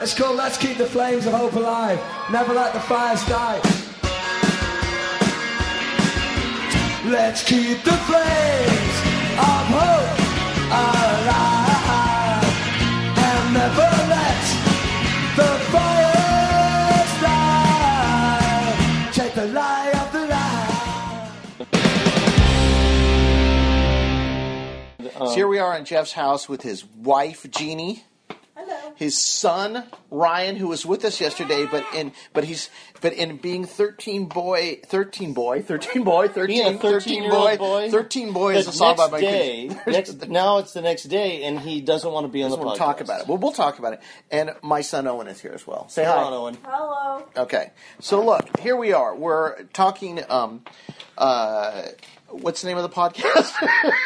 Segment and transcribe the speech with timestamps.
[0.00, 2.00] It's called Let's Keep the Flames of Hope Alive.
[2.32, 3.60] Never let the fires die.
[7.06, 8.96] Let's keep the flames
[9.38, 10.18] of hope
[10.66, 12.44] alive.
[13.18, 14.44] And never let
[15.36, 19.10] the fires die.
[19.12, 20.70] Take the lie of the lie.
[25.28, 28.04] So here we are in Jeff's house with his wife Jeannie.
[28.96, 33.64] His son Ryan, who was with us yesterday, but in but he's but in being
[33.64, 38.58] thirteen boy, thirteen boy, thirteen boy, 13, Being a 13 13-year-old boy, thirteen boy the
[38.60, 42.10] is a song by my day, next, now it's the next day, and he doesn't
[42.10, 42.78] want to be on the We'll podcast.
[42.78, 43.28] talk about it.
[43.28, 44.00] Well, we'll talk about it.
[44.30, 45.88] And my son Owen is here as well.
[45.88, 46.24] Say Come hi.
[46.24, 46.58] on, Owen.
[46.64, 47.26] Hello.
[47.36, 47.72] Okay.
[48.00, 49.14] So look, here we are.
[49.14, 50.20] We're talking.
[50.28, 50.62] Um,
[51.18, 51.82] uh,
[52.40, 53.52] what's the name of the podcast?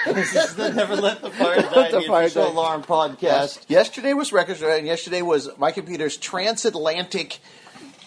[0.14, 2.40] this is the Never Let the Fire Die the the Fire Die.
[2.40, 3.64] alarm podcast.
[3.68, 7.38] yesterday was record store, and yesterday was Mike Peters' transatlantic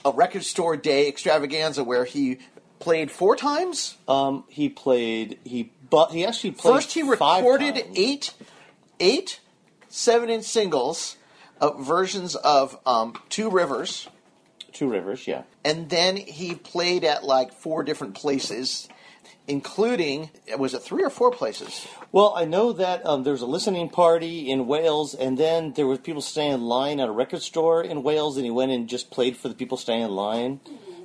[0.05, 2.39] uh, record store day extravaganza, where he
[2.79, 3.97] played four times.
[4.07, 5.39] Um, he played.
[5.43, 6.73] He but he actually played.
[6.75, 7.97] First, he recorded times.
[7.97, 8.33] eight,
[8.99, 9.39] eight
[9.89, 11.17] seven-inch singles,
[11.59, 14.07] uh, versions of um, Two Rivers.
[14.71, 15.27] two rivers.
[15.27, 15.43] Yeah.
[15.65, 18.87] and then he played at like four different places,
[19.51, 21.85] including was it three or four places?
[22.13, 25.85] Well, I know that um, there was a listening party in Wales, and then there
[25.85, 28.87] was people staying in line at a record store in Wales, and he went and
[28.87, 30.61] just played for the people staying in line.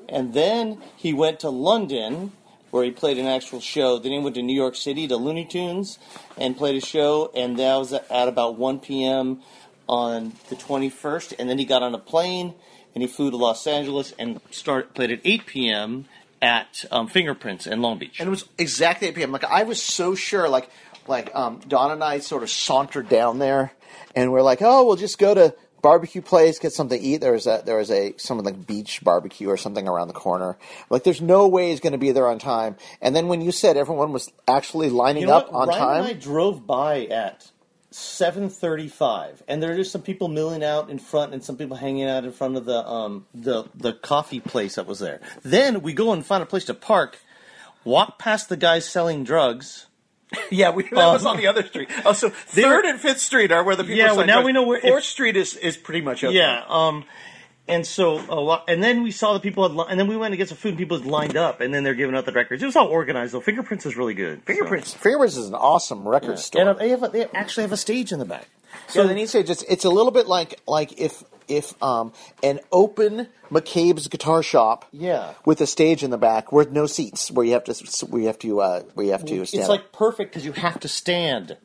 [0.08, 2.32] And then he went to London,
[2.70, 3.98] where he played an actual show.
[3.98, 5.98] Then he went to New York City to Looney Tunes
[6.36, 9.40] and played a show, and that was at about 1 p.m.
[9.88, 11.34] on the 21st.
[11.38, 12.54] And then he got on a plane
[12.94, 16.06] and he flew to Los Angeles and start played at 8 p.m.
[16.42, 18.20] at um, Fingerprints in Long Beach.
[18.20, 19.32] And it was exactly 8 p.m.
[19.32, 20.70] Like I was so sure, like
[21.08, 23.72] like um, Don and I sort of sauntered down there,
[24.14, 27.20] and we're like, oh, we'll just go to barbecue place, get something to eat.
[27.20, 30.56] There was a there was a some like beach barbecue or something around the corner.
[30.90, 32.76] Like, there's no way he's going to be there on time.
[33.00, 35.62] And then when you said everyone was actually lining You know up what?
[35.62, 37.50] on Ryan and I time, drove by at
[37.96, 41.76] seven thirty-five, and there are just some people milling out in front, and some people
[41.76, 45.20] hanging out in front of the um the the coffee place that was there.
[45.42, 47.18] Then we go and find a place to park,
[47.84, 49.86] walk past the guys selling drugs.
[50.50, 51.88] Yeah, we, that was on the other street.
[52.04, 53.96] Oh, so Third were- and Fifth Street are where the people.
[53.98, 56.34] Yeah, are well, now we know where- Fourth Street is is pretty much open.
[56.36, 57.04] Yeah, um,
[57.68, 60.32] and so a lot, and then we saw the people had, and then we went
[60.32, 62.32] to get some food, and people had lined up, and then they're giving out the
[62.32, 62.62] records.
[62.62, 63.40] It was all organized though.
[63.40, 64.38] Fingerprints is really good.
[64.40, 64.44] so.
[64.46, 66.60] Fingerprints Fingerprints is an awesome record store.
[66.62, 68.48] and uh, they have a, they actually have a stage in the back.
[68.88, 71.80] So yeah, they need to say just it's a little bit like like if if
[71.82, 72.12] um
[72.42, 75.34] an open McCabe's guitar shop Yeah.
[75.44, 78.26] with a stage in the back with no seats where you have to where you
[78.26, 79.60] have to uh where you have to stand.
[79.60, 81.56] It's like perfect because you have to stand.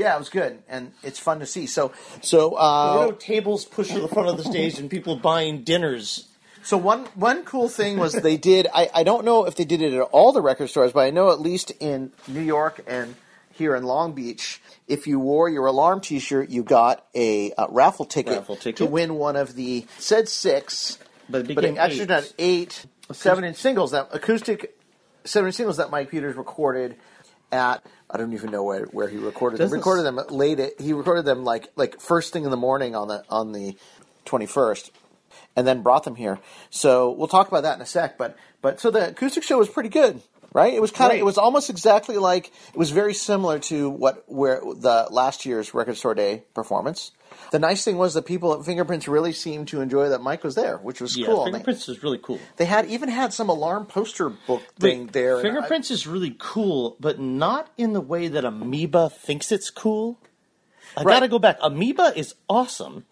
[0.00, 1.66] Yeah, it was good and it's fun to see.
[1.66, 5.62] So so uh no tables pushed to the front of the stage and people buying
[5.62, 6.28] dinners.
[6.62, 9.80] so one one cool thing was they did I I don't know if they did
[9.82, 13.14] it at all the record stores but I know at least in New York and
[13.52, 18.06] here in Long Beach if you wore your alarm t-shirt you got a uh, raffle
[18.06, 18.76] ticket Raffle ticket.
[18.78, 22.08] to win one of the said 6 But it but it actually eight.
[22.08, 24.76] not eight seven inch singles that acoustic
[25.24, 26.96] seven inch singles that Mike Peters recorded
[27.52, 29.66] at I don't even know where, where he recorded them.
[29.66, 30.58] Doesn't Recorded them late.
[30.58, 33.76] at- He recorded them like like first thing in the morning on the on the
[34.24, 34.90] twenty first,
[35.54, 36.40] and then brought them here.
[36.70, 38.18] So we'll talk about that in a sec.
[38.18, 40.22] But but so the acoustic show was pretty good.
[40.52, 41.12] Right, it was kind of.
[41.12, 41.20] Great.
[41.20, 45.72] It was almost exactly like it was very similar to what where the last year's
[45.74, 47.12] Record Store Day performance.
[47.52, 50.56] The nice thing was that people at Fingerprints really seemed to enjoy that Mike was
[50.56, 51.44] there, which was Yeah, cool.
[51.44, 52.38] And they- Fingerprints is really cool.
[52.56, 55.38] they had even had some alarm poster book thing there.
[55.38, 59.70] and I- Fingerprints is really cool, but not in the way that Amoeba thinks it's
[59.70, 60.18] cool.
[60.96, 61.14] I Right.
[61.14, 61.58] gotta go back.
[61.62, 63.04] Amoeba is awesome,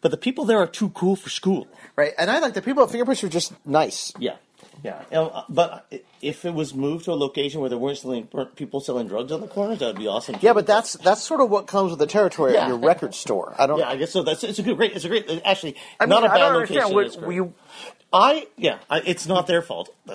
[0.00, 1.68] but the people there are too cool for school.
[1.94, 4.12] right, and I like the people at Fingerprints are just nice.
[4.18, 4.34] Yeah,
[4.82, 5.02] yeah.
[5.12, 5.86] Uh, But
[6.22, 9.40] if it was moved to a location where there weren't selling, people selling drugs on
[9.40, 10.36] the corners, that'd be awesome.
[10.40, 12.62] Yeah, but that's that's sort of what comes with the territory Yeah.
[12.64, 13.54] of your record store.
[13.58, 13.78] I don't.
[13.78, 14.22] Yeah, I guess so.
[14.22, 14.92] That's it's a good, great.
[14.94, 15.28] It's a great.
[15.44, 16.82] Actually, I mean, not a I bad don't location.
[16.82, 17.06] understand.
[17.06, 17.34] It's What, great.
[17.36, 17.54] you,
[18.12, 19.94] I yeah, I, it's not their fault.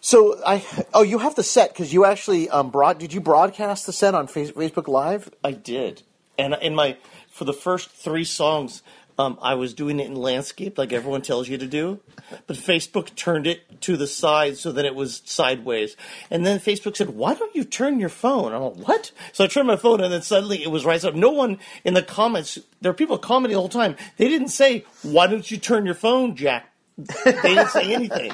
[0.00, 0.64] so I
[0.94, 4.14] oh you have the set because you actually um broad did you broadcast the set
[4.14, 5.30] on Facebook Live?
[5.44, 6.02] I did,
[6.38, 6.96] and in my
[7.28, 8.82] for the first three songs,
[9.18, 12.00] um, I was doing it in landscape like everyone tells you to do,
[12.46, 15.96] but Facebook turned it to the side so that it was sideways,
[16.30, 19.46] and then Facebook said, "Why don't you turn your phone?" I'm like, "What?" So I
[19.46, 21.14] turned my phone, and then suddenly it was right up.
[21.14, 22.58] No one in the comments.
[22.80, 23.96] There are people commenting the whole time.
[24.16, 28.32] They didn't say, "Why don't you turn your phone, Jack?" they didn't say anything.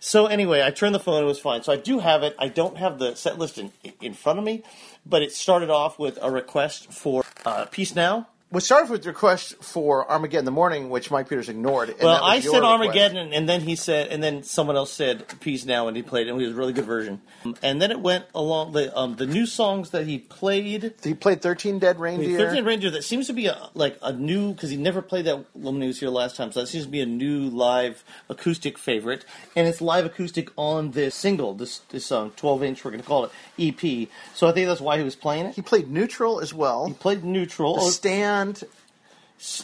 [0.00, 1.22] So anyway, I turned the phone.
[1.22, 1.62] It was fine.
[1.62, 2.36] So I do have it.
[2.38, 4.62] I don't have the set list in in front of me,
[5.04, 8.28] but it started off with a request for uh, Peace Now.
[8.52, 11.88] We started with the request for Armageddon in the morning, which Mike Peters ignored.
[11.90, 12.62] and Well, I said.
[12.62, 16.28] Armageddon, and then he said, and then someone else said Peace Now, and he played
[16.28, 16.30] it.
[16.30, 17.20] And it was a really good version.
[17.60, 20.94] And then it went along the um, the new songs that he played.
[21.02, 22.38] He played Thirteen Dead Reindeer.
[22.38, 22.90] Thirteen Reindeer.
[22.92, 25.88] That seems to be a like a new because he never played that when he
[25.88, 26.52] was here last time.
[26.52, 29.24] So that seems to be a new live acoustic favorite,
[29.56, 32.84] and it's live acoustic on this single, this this song, twelve inch.
[32.84, 34.08] We're going to call it EP.
[34.34, 35.56] So I think that's why he was playing it.
[35.56, 36.86] He played Neutral as well.
[36.86, 37.74] He played neutral.
[37.74, 37.90] The Oh,
[38.36, 38.64] Stand.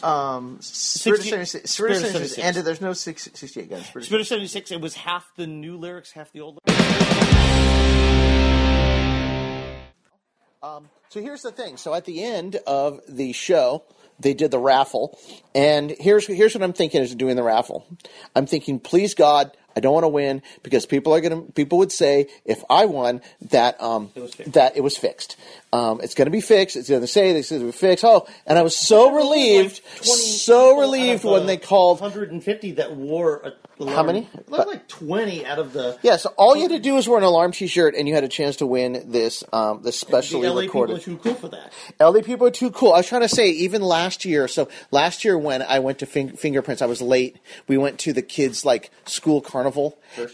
[0.03, 1.71] Um, Spirit of 60 76.
[1.71, 2.47] Spirit of of 76 76.
[2.47, 2.65] ended.
[2.65, 3.85] There's no six, 68 guns.
[3.87, 4.71] Spirit Spirit of seventy six.
[4.71, 6.59] It was half the new lyrics, half the old.
[6.67, 6.93] lyrics.
[11.09, 11.77] So here's the thing.
[11.77, 13.83] So at the end of the show,
[14.19, 15.19] they did the raffle,
[15.53, 17.85] and here's here's what I'm thinking is doing the raffle.
[18.35, 21.91] I'm thinking, please God, I don't want to win because people are gonna people would
[21.91, 24.53] say if I won that um was fixed.
[24.53, 25.35] that it was fixed.
[25.71, 26.75] Um, it's going to be fixed.
[26.75, 28.05] It's going to say this is fixed.
[28.05, 33.53] Oh, and I was so relieved, so relieved when they called 150 that wore a
[33.81, 33.95] alarm.
[33.95, 34.29] How many?
[34.35, 35.97] It looked like 20 out of the.
[36.03, 38.23] Yeah, so all you had to do was wear an alarm T-shirt, and you had
[38.23, 40.97] a chance to win this um, this The specially LA recorded.
[40.99, 41.73] people are too cool for that.
[41.99, 42.93] LA people are too cool.
[42.93, 44.47] I was trying to say, even last year.
[44.47, 47.37] So last year when I went to fing- Fingerprints, I was late.
[47.67, 49.62] We went to the kids' like school carnival,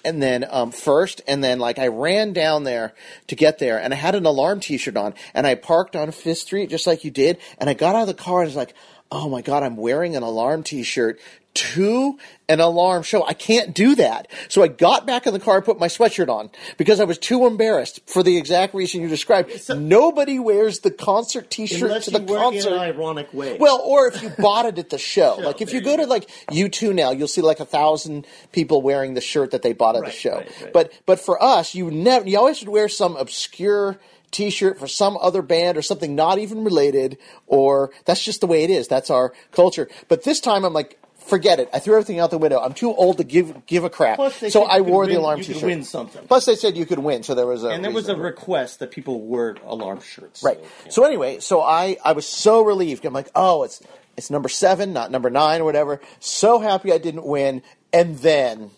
[0.04, 2.94] and then um, first, and then like I ran down there
[3.28, 6.40] to get there, and I had an alarm T-shirt on, and I parked on Fifth
[6.40, 8.56] Street just like you did, and I got out of the car and I was
[8.56, 8.74] like,
[9.12, 11.20] oh my god, I'm wearing an alarm T-shirt.
[11.56, 12.18] To
[12.48, 13.26] an alarm show.
[13.26, 14.28] I can't do that.
[14.50, 17.18] So I got back in the car and put my sweatshirt on because I was
[17.18, 19.52] too embarrassed for the exact reason you described.
[19.76, 23.58] Nobody wears the concert T-shirt to the it in an ironic way.
[23.60, 25.38] Well, or if you bought it at the show.
[25.42, 29.16] like if you go to like U2 now, you'll see like a thousand people wearing
[29.16, 30.36] the shirt that they bought at Right, the show.
[30.38, 30.72] right, right.
[30.74, 34.00] But but for us, you never you always would wear some obscure
[34.31, 37.18] t-shirt for some other band or something not even related
[37.48, 38.88] or that's just the way it is.
[38.88, 39.88] That's our culture.
[40.08, 41.00] But this time I'm like
[41.30, 41.70] Forget it.
[41.72, 42.60] I threw everything out the window.
[42.60, 44.16] I'm too old to give give a crap.
[44.16, 45.64] Plus, they so said I could wore win- the alarm you t-shirt.
[45.64, 46.26] win something.
[46.28, 48.80] Plus, they said you could win, so there was a and there was a request
[48.80, 50.42] that people wear alarm shirts.
[50.42, 50.58] Right.
[50.60, 50.90] yeah.
[50.90, 53.06] So anyway, so I I was so relieved.
[53.06, 53.80] I'm like, oh, it's
[54.18, 56.02] it's number seven, not number nine or whatever.
[56.20, 57.62] So happy I didn't win.
[57.94, 58.72] And then,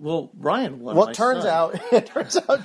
[0.00, 0.96] well, Ryan won.
[0.96, 1.52] well, it turns son.
[1.52, 2.60] out, it turns out,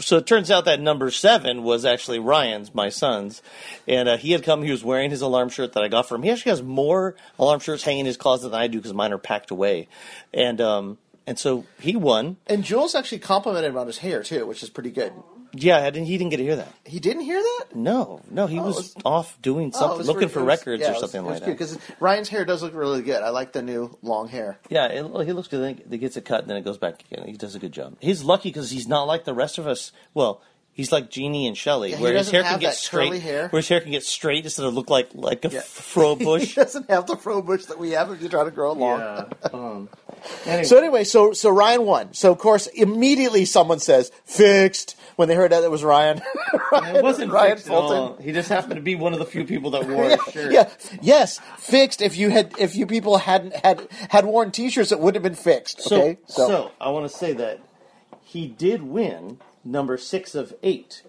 [0.00, 3.42] So it turns out that number seven was actually Ryan's, my son's,
[3.88, 4.62] and uh, he had come.
[4.62, 6.22] He was wearing his alarm shirt that I got for him.
[6.22, 9.12] He actually has more alarm shirts hanging in his closet than I do because mine
[9.12, 9.88] are packed away,
[10.32, 12.36] and um, and so he won.
[12.46, 15.12] and Jules actually complimented him on his hair too, which is pretty good.
[15.56, 16.72] Yeah, I didn't, he didn't get to hear that.
[16.84, 17.66] He didn't hear that.
[17.74, 20.58] No, no, he was was- off doing Oh, something, was looking really- for it was-
[20.58, 21.50] records yeah, or it was- something it was like that.
[21.52, 23.22] Because Ryan's hair does look really good.
[23.22, 24.58] I like the new long hair.
[24.68, 25.62] Yeah, it, he looks good.
[25.62, 27.26] Then he gets it cut, and then it goes back again.
[27.26, 27.96] He does a good job.
[28.00, 29.92] He's lucky because he's not like the rest of us.
[30.12, 30.40] Well,
[30.72, 32.76] he's like Jeannie and Shelley, Yeah, he where his doesn't hair have can get that
[32.76, 33.06] straight.
[33.08, 33.48] curly hair.
[33.48, 35.60] Where his hair can get straight instead of look like like a Yeah.
[35.60, 36.54] fro he bush.
[36.56, 39.32] doesn't have the fro bush that we have if you try to grow it long.
[39.52, 39.88] Um,
[40.46, 42.12] anyway, So anyway, so so Ryan won.
[42.14, 46.20] So of course, immediately someone says fixed when they heard that it was Ryan.
[46.72, 48.16] Ryan it wasn't Ryan all.
[48.16, 50.52] He just happened to be one of the few people that wore yeah, a shirt.
[50.52, 50.70] yeah,
[51.00, 52.02] yes, fixed.
[52.02, 55.34] If you had, if you people hadn't had had worn T-shirts, it would have been
[55.34, 55.80] fixed.
[55.82, 57.60] So, Okay, so, I want to say that
[58.22, 61.02] he did win number six of eight,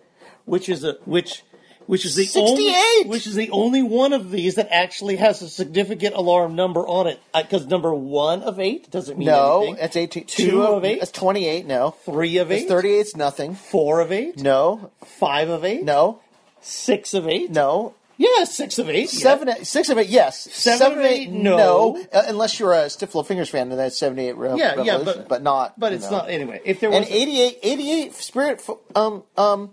[0.46, 1.44] which is a which
[1.88, 2.48] which is the 68!
[2.50, 6.86] only which is the only one of these that actually has a significant alarm number
[6.88, 7.20] on it.
[7.34, 9.84] Because number one of eight doesn't mean no, anything.
[9.86, 10.26] it's eighteen.
[10.26, 11.00] Two of eight?
[11.02, 11.66] It's twenty-eight.
[11.66, 12.68] No, Three of it's eight.
[12.70, 13.56] thirty-eight's nothing.
[13.56, 14.38] Four of eight.
[14.42, 15.84] No, Five of eight.
[15.84, 16.20] no,
[16.62, 17.52] Six of eight.
[17.52, 17.94] no.
[18.18, 19.12] Yeah, six of eight.
[19.14, 19.20] yeah.
[19.20, 20.48] Seven, six of eight, yes.
[20.50, 22.02] Seven of eight, no.
[22.14, 24.38] Uh, unless you're a Stiff Little Fingers fan, then that's seventy-eight.
[24.38, 25.78] Re- Yeah, yeah, Revolution, but- not.
[25.78, 26.20] But it's no.
[26.20, 26.62] not anyway.
[26.64, 28.66] If there was And 88, 88 Spirit,
[28.96, 29.72] um, um,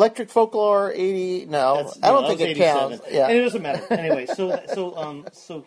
[0.00, 1.44] Electric Folklore, eighty.
[1.44, 3.02] No, That's- I don't no, think it counts.
[3.08, 3.14] 87.
[3.14, 4.24] Yeah, and it doesn't matter anyway.
[4.24, 5.66] So so um so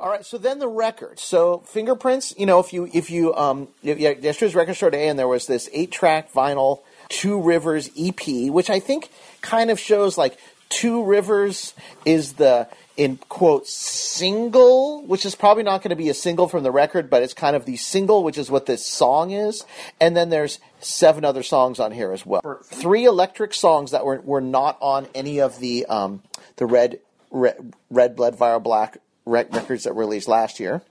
[0.00, 1.18] All right, so then the record.
[1.18, 5.08] So fingerprints, you know, if you if you um if, yeah, yesterday's record store day,
[5.08, 9.10] and there was this eight track vinyl Two Rivers EP, which I think
[9.42, 10.38] kind of shows like
[10.74, 11.72] Two Rivers
[12.04, 16.62] is the in quote single, which is probably not going to be a single from
[16.62, 19.64] the record, but it's kind of the single, which is what this song is.
[20.00, 22.40] And then there's seven other songs on here as well.
[22.64, 26.22] Three electric songs that were were not on any of the um
[26.56, 26.98] the red
[27.30, 30.82] red, red blood viral black rec- records that were released last year.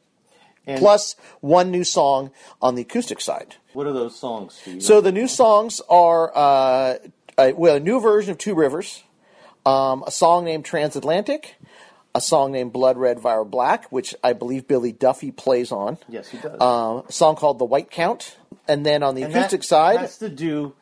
[0.67, 3.55] and Plus one new song on the acoustic side.
[3.73, 4.61] what are those songs?
[4.79, 6.95] So the new songs are uh,
[7.37, 9.03] a, well, a new version of Two Rivers,
[9.65, 11.55] um, a song named Transatlantic,
[12.15, 15.97] a song named Blood Red, Viral Black, which I believe Billy Duffy plays on.
[16.07, 16.61] Yes, he does.
[16.61, 18.37] Um, a song called The White Count.
[18.67, 20.73] And then on the And acoustic that side, has to do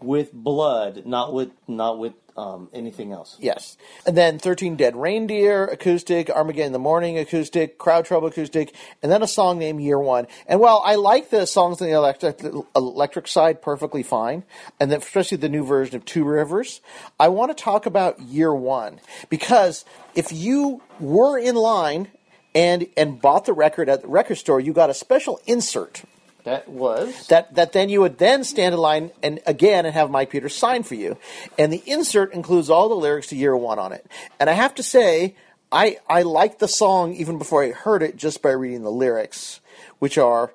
[0.00, 3.36] with blood, not with not with um, anything else.
[3.40, 3.76] Yes.
[4.06, 9.10] And then 13 Dead Reindeer acoustic, Armageddon in the Morning acoustic, Crowd Trouble acoustic, and
[9.10, 10.26] then a song named Year One.
[10.46, 12.42] And while I like the songs on the electric,
[12.74, 14.44] electric side perfectly fine,
[14.78, 16.80] and then especially the new version of Two Rivers,
[17.18, 19.00] I want to talk about Year One.
[19.30, 22.08] Because if you were in line
[22.54, 26.02] and, and bought the record at the record store, you got a special insert
[26.46, 30.12] That was that that then you would then stand in line and again and have
[30.12, 31.18] Mike Peters sign for you.
[31.58, 34.06] And the insert includes all the lyrics to year one on it.
[34.38, 35.34] And I have to say,
[35.72, 39.60] I I liked the song even before I heard it just by reading the lyrics,
[39.98, 40.54] which are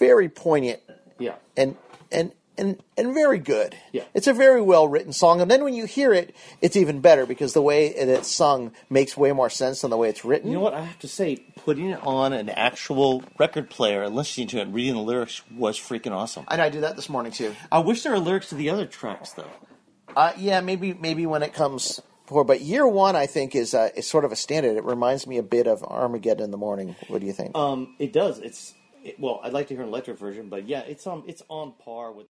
[0.00, 0.80] very poignant
[1.16, 1.36] yeah.
[1.56, 1.76] and
[2.10, 2.32] and
[2.62, 3.74] and and very good.
[3.92, 4.04] Yeah.
[4.14, 7.26] It's a very well written song, and then when you hear it, it's even better
[7.26, 10.50] because the way it- it's sung makes way more sense than the way it's written.
[10.50, 10.74] You know what?
[10.74, 14.62] I have to say, putting it on an actual record player and listening to it
[14.62, 16.44] and reading the lyrics was freaking awesome.
[16.48, 17.54] And I do that this morning too.
[17.70, 19.50] I wish there were lyrics to the other tracks, though.
[20.16, 22.00] Uh, yeah, maybe maybe when it comes.
[22.30, 24.76] But year one, I think, is uh, is sort of a standard.
[24.76, 26.96] It reminds me a bit of Armageddon in the Morning.
[27.08, 27.56] What do you think?
[27.56, 28.38] Um, it does.
[28.38, 28.72] It's
[29.04, 31.72] it, well, I'd like to hear an electric version, but yeah, it's on it's on
[31.84, 32.28] par with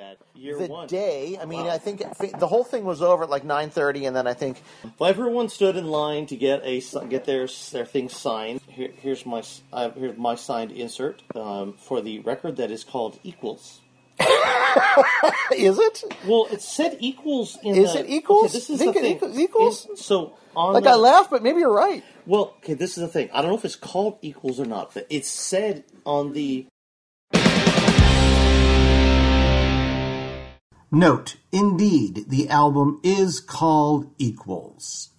[0.00, 0.86] that year the one.
[0.88, 1.38] day.
[1.40, 1.70] I mean, Wow.
[1.74, 2.02] I think
[2.38, 4.62] the whole thing was over at like nine thirty, and then I think
[4.98, 8.60] Well, everyone stood in line to get a get their their thing signed.
[8.68, 9.42] Here, here's my
[9.72, 13.80] uh, here's my signed insert um, for the record that is called Equals.
[15.54, 18.44] is it Well, it said equals in Is the, it equals?
[18.50, 19.16] Okay, this is Think the it thing.
[19.16, 19.86] equals- equals?
[19.90, 22.02] In- so on like the, I laughed, but maybe you're right.
[22.26, 23.30] Well, okay, this is the thing.
[23.32, 26.66] I don't know if it's called equals or not, but it's said on the
[30.92, 35.10] Note, indeed, the album is called Equals.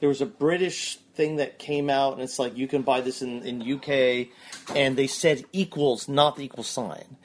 [0.00, 3.22] there was a British thing that came out, and it's like you can buy this
[3.22, 4.28] in in UK,
[4.76, 7.16] and they said equals, not the equal sign.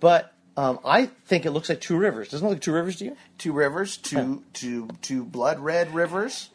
[0.00, 2.28] But um, I think it looks like Two Rivers.
[2.30, 3.16] Doesn't it look like Two Rivers to you?
[3.38, 6.50] Two rivers, two two two blood red rivers.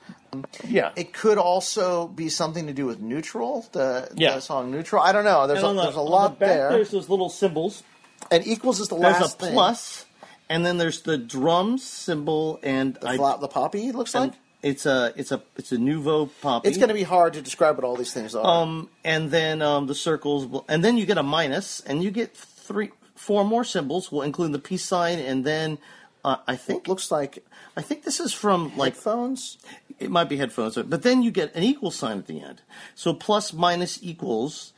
[0.65, 0.91] Yeah.
[0.95, 4.35] It could also be something to do with neutral, the, Yeah.
[4.35, 5.01] the song neutral.
[5.01, 5.45] I don't know.
[5.45, 6.69] There's And a, the- there's a on the lot back, there.
[6.71, 7.83] There's those little symbols.
[8.31, 10.05] and equals is the There's last a plus,
[10.49, 14.33] and then there's the drum symbol, and The, I, the poppy it looks like.
[14.63, 16.69] it's a it's a it's a nouveau poppy.
[16.69, 18.45] It's going to be hard to describe what all these things are.
[18.45, 22.09] Um, and then um, the circles, will, and then you get a minus, and you
[22.11, 22.91] get three,
[23.21, 25.77] four more symbols, We'll include the peace sign, and then
[26.25, 27.43] uh, I think looks like
[27.77, 29.57] I think this is from like headphones.
[29.99, 32.61] it might be headphones, but then you get an equal sign at the end.
[32.95, 34.73] So plus minus equals,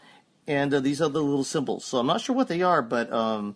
[0.46, 1.86] and uh, these other little symbols.
[1.86, 3.56] So I'm not sure what they are, but um,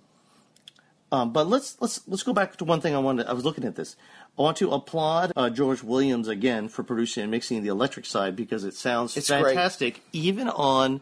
[1.11, 3.27] um, but let's let's let's go back to one thing I wanted.
[3.27, 3.95] I was looking at this.
[4.37, 8.35] I want to applaud uh, George Williams again for producing and mixing the electric side
[8.35, 9.43] because it sounds It's great.
[9.43, 11.01] fantastic, even on.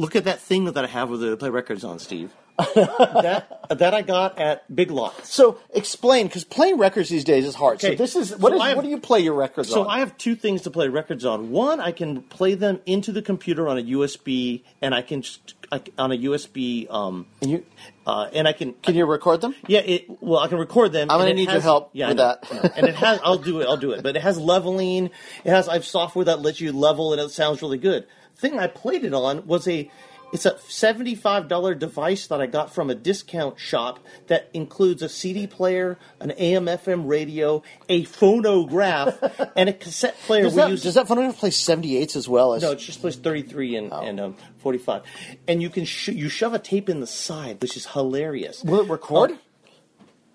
[0.00, 2.30] Look at that thing that I have with the play records on, Steve.
[2.74, 5.32] that that I got at Big Lots.
[5.32, 7.80] So explain, because playing records these days is hard.
[7.80, 9.80] So Okay, this is what so is have- what do you play your records So
[9.80, 9.86] on?
[9.86, 11.50] So I have two things to play records on.
[11.50, 15.54] One, I can play them into the computer on a USB, and I can just
[15.70, 17.64] I, on a USB, um, and you
[18.06, 19.54] uh, and I can can you record them?
[19.66, 21.10] yeah, it well, I can record them.
[21.10, 22.52] I'm gonna it need your help yeah, with know, that.
[22.52, 22.70] Know.
[22.76, 23.20] and it has.
[23.22, 23.66] I'll do it.
[23.66, 24.02] I'll do it.
[24.02, 25.10] But it has leveling.
[25.44, 25.68] It has.
[25.68, 28.06] I have software that lets you level, and it sounds really good.
[28.34, 29.88] The thing I played it on was a.
[30.30, 35.08] It's a seventy-five dollar device that I got from a discount shop that includes a
[35.08, 39.16] CD player, an AM/FM radio, a phonograph,
[39.56, 40.42] and a cassette player.
[40.42, 42.62] Does we that, use does that phone play 78s as well as?
[42.62, 44.00] no, it's just plays 33 and, Oh.
[44.00, 45.02] and um, 45.
[45.46, 48.62] And you can sh- you shove a tape in the side, which is hilarious.
[48.64, 49.30] Will it record?
[49.30, 49.38] Um,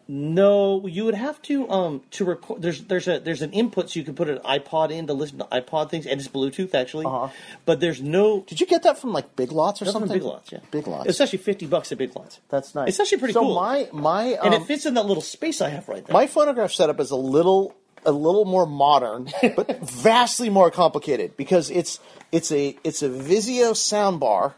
[0.07, 2.61] no, you would have to um to record.
[2.61, 5.37] There's there's a there's an input so you can put an iPod in to listen
[5.39, 7.05] to iPod things, and it's Bluetooth actually.
[7.05, 7.29] Uh-huh.
[7.65, 8.41] But there's no.
[8.41, 10.11] Did you get that from like Big Lots or something?
[10.11, 10.59] Big Lots, yeah.
[10.71, 11.09] Big Lots.
[11.09, 12.39] It's actually 50 bucks at Big Lots.
[12.49, 12.89] That's nice.
[12.89, 13.55] It's actually pretty so cool.
[13.55, 16.13] my my um, and it fits in that little space I have right there.
[16.13, 21.69] my phonograph setup is a little a little more modern, but vastly more complicated because
[21.69, 21.99] it's
[22.31, 24.53] it's a it's a Vizio soundbar,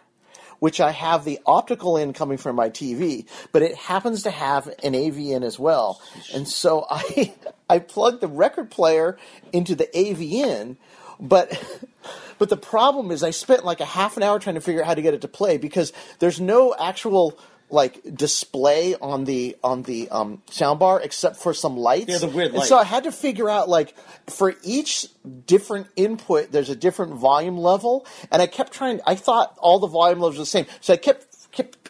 [0.59, 4.67] which I have the optical in coming from my TV, but it happens to have
[4.83, 6.01] an AV in as well,
[6.33, 7.33] and so I
[7.69, 9.17] I plug the record player
[9.51, 10.77] into the AV in,
[11.19, 11.51] but.
[12.37, 14.87] But the problem is, I spent like a half an hour trying to figure out
[14.87, 19.83] how to get it to play because there's no actual like display on the on
[19.83, 22.09] the um, soundbar except for some lights.
[22.09, 22.77] Yeah, the weird And so.
[22.77, 23.95] I had to figure out like
[24.27, 25.07] for each
[25.45, 29.01] different input, there's a different volume level, and I kept trying.
[29.05, 31.84] I thought all the volume levels were the same, so I kept kept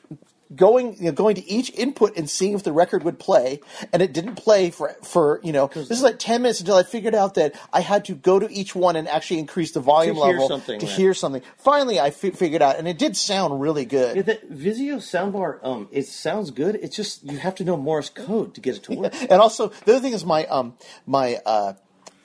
[0.56, 3.62] going you know, going to each input and seeing if the record would play,
[3.92, 6.84] and it didn't play for for you know this is like ten minutes until I
[6.84, 10.16] figured out that I had to go to each one and actually increase the volume
[10.16, 10.96] To hear level something, to right.
[10.96, 11.42] hear something.
[11.58, 14.16] Finally, I fi- figured out, and it did sound really good.
[14.18, 16.76] Yeah, that Vizio soundbar, um, it sounds good.
[16.76, 19.14] It's just you have to know Morse code to get it to work.
[19.22, 20.76] and also the other thing is my um
[21.08, 21.74] my uh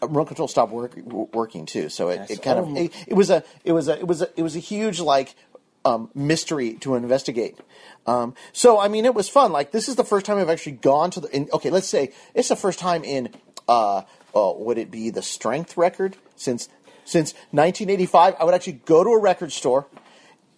[0.02, 2.30] remote control stopped work, w- working too so it, Yes.
[2.30, 4.42] it kind Oh, of it, it was a it was a it was a it
[4.42, 5.34] was a huge like
[5.84, 7.58] um mystery to investigate
[8.06, 10.72] um so i mean it was fun like this is the first time i've actually
[10.72, 13.30] gone to the in, okay let's say it's the first time in
[13.68, 14.02] uh
[14.34, 16.68] oh, would it be the strength record since
[17.04, 19.86] since 1985 i would actually go to a record store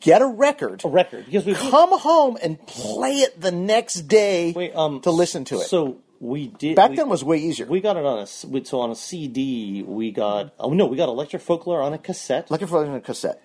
[0.00, 4.52] get a record A record because we come home and play it the next day
[4.52, 7.66] wait um to listen to it So we did Back we- then was way easier.
[7.66, 9.82] We got it on a so on a CD.
[9.82, 13.00] We got oh no, we got Electric Folklore on a cassette, for it on a
[13.00, 13.42] cassette.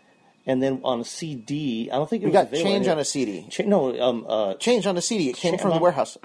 [0.47, 1.91] And then on a CD.
[1.91, 3.47] I don't think it We was got available change on a CD.
[3.65, 5.29] No, um, uh, Change on a CD.
[5.29, 6.17] It came from the warehouse.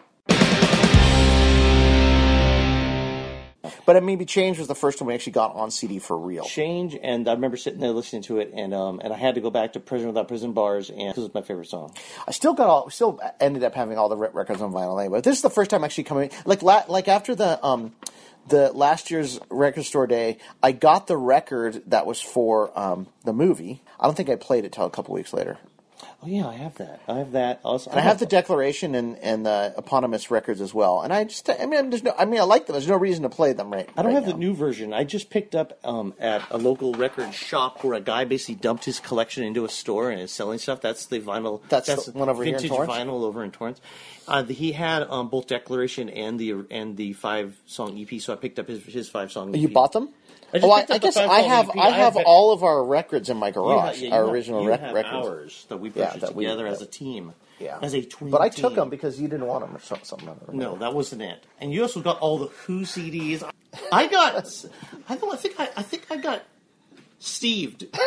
[3.84, 6.44] But it maybe change was the first one we actually got on CD for real.
[6.44, 9.40] change, and I remember sitting there listening to it, and um, and I had to
[9.40, 11.92] go back to Prison Without Prison Bars, and this was my favorite song.
[12.26, 15.18] I still got all, still ended up having all the records on vinyl anyway.
[15.18, 17.92] But this is the first time actually coming, like la- like after the um,
[18.48, 23.32] the last year's record store day, I got the record that was for um, the
[23.32, 23.82] movie.
[24.02, 25.58] I don't think I played it till a couple weeks later.
[26.24, 27.00] Oh yeah, I have that.
[27.08, 27.60] I have that.
[27.64, 31.02] Also, And I have the Declaration and, and the eponymous records as well.
[31.02, 32.74] And I just, I mean, there's no, I mean, I like them.
[32.74, 33.88] There's no reason to play them right.
[33.96, 34.32] I don't right have now.
[34.32, 34.92] the new version.
[34.92, 38.84] I just picked up um, at a local record shop where a guy basically dumped
[38.84, 40.80] his collection into a store and is selling stuff.
[40.80, 41.60] That's the vinyl.
[41.68, 42.92] That's the one over here in vintage Torrance?
[42.92, 43.80] vinyl over in Torrance.
[44.26, 48.20] Uh, the, he had um, both Declaration and the and the five song EP.
[48.20, 49.54] So I picked up his his five song.
[49.54, 49.74] You EP.
[49.74, 50.10] bought them?
[50.54, 51.70] I oh, I, I guess I have.
[51.70, 53.94] I have all of our records in my you garage.
[53.96, 55.26] have- yeah, our have- original rec- records.
[55.26, 57.32] ours that we Yeah, purchased that we- together that- as a team.
[57.58, 58.30] Yeah, as a twin.
[58.30, 58.76] But I took team.
[58.76, 60.18] them because you didn't want them or something.
[60.28, 60.52] I don't remember.
[60.72, 61.44] No, that wasn't it.
[61.60, 63.42] And you also got all the Who CDs.
[63.92, 64.34] I got.
[65.08, 65.32] I don't.
[65.32, 65.54] I think.
[65.60, 66.42] I, I think I got
[67.18, 67.86] Steved.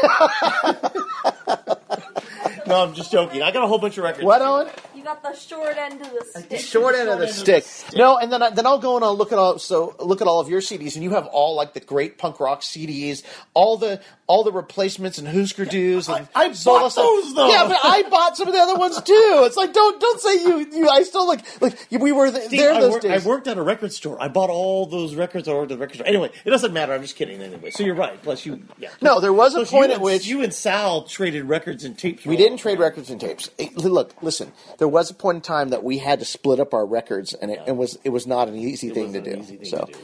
[2.68, 3.42] no, I'm just joking.
[3.42, 4.26] I got a whole bunch of records.
[4.26, 4.68] What on?
[5.06, 6.60] You got the short end of the stick.
[6.62, 7.64] Short end of the end of the stick.
[7.64, 7.96] stick.
[7.96, 10.28] No, and then I, then I'll go and I'll look at all so look at
[10.28, 13.22] all of your CDs, and you have all like the great punk rock CDs,
[13.54, 16.10] all the all the replacements and Hüsker Dü's.
[16.10, 17.06] And I- I solo bought stuff.
[17.06, 17.48] those, though.
[17.48, 19.44] Yeah, but I bought some of the other ones too.
[19.46, 20.90] It's like don't don't say you you.
[20.90, 23.24] I still like like we were th- Steve, there I, those wor- days.
[23.24, 24.18] I worked at a record store.
[24.20, 25.48] I bought all those records.
[25.48, 26.08] I worked at a record store.
[26.08, 26.94] Anyway, it doesn't matter.
[26.94, 27.40] I'm just kidding.
[27.44, 28.20] Anyway, so you're right.
[28.24, 28.64] Plus you.
[28.80, 28.90] Yeah.
[29.04, 31.96] No, there was a Plus point at and- which- you and Sal traded records and
[31.96, 32.26] tapes.
[32.26, 33.52] We didn't trade records and tapes.
[33.60, 34.52] Eh, Look, listen.
[34.80, 37.52] There was a point in time that we had to split up our records, and
[37.52, 39.92] it, it was it was not an easy thing to an easy thing so to
[39.92, 40.00] do.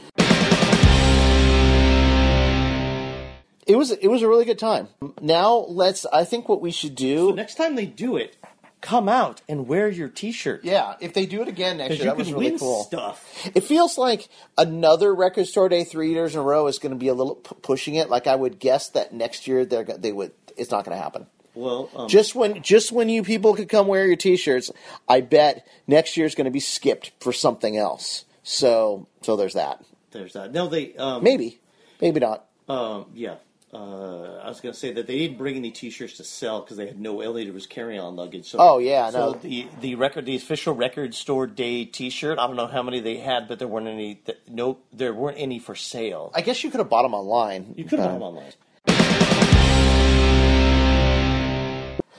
[3.66, 4.88] it was it was a really good time.
[5.22, 6.04] Now let's.
[6.04, 7.34] I think what we should do.
[7.34, 8.36] Next time they do it,
[8.82, 10.62] come out and wear your T-shirt.
[10.62, 12.84] yeah, if they do it again next year, that was really cool.
[12.84, 13.48] stuff.
[13.54, 14.28] It feels like
[14.58, 17.36] another record store day three years in a row is going to be a little
[17.36, 18.10] p- pushing it.
[18.10, 20.32] Like I would guess that next year they're they would.
[20.54, 21.28] It's not going to happen.
[21.54, 24.70] Well, um, Just when just when you people could come wear your T-shirts,
[25.08, 28.24] I bet next year's going to be skipped for something else.
[28.42, 29.84] So so there's that.
[30.12, 30.52] there's that.
[30.52, 31.60] No, they um, Maybe,
[32.00, 32.46] maybe not.
[32.68, 33.34] Um, yeah.
[33.74, 36.76] Uh, I was going to say that they didn't bring any T-shirts to sell because
[36.76, 38.44] they had no It was carry-on luggage.
[38.50, 39.32] So, Oh, yeah, So no.
[39.32, 42.38] the the record, the official record store day T-shirt.
[42.38, 44.20] I don't know how many they had, but there weren't any.
[44.46, 46.32] No, there weren't any for sale.
[46.34, 47.72] I guess you could have bought them online.
[47.76, 48.52] You could have Uh, bought them online.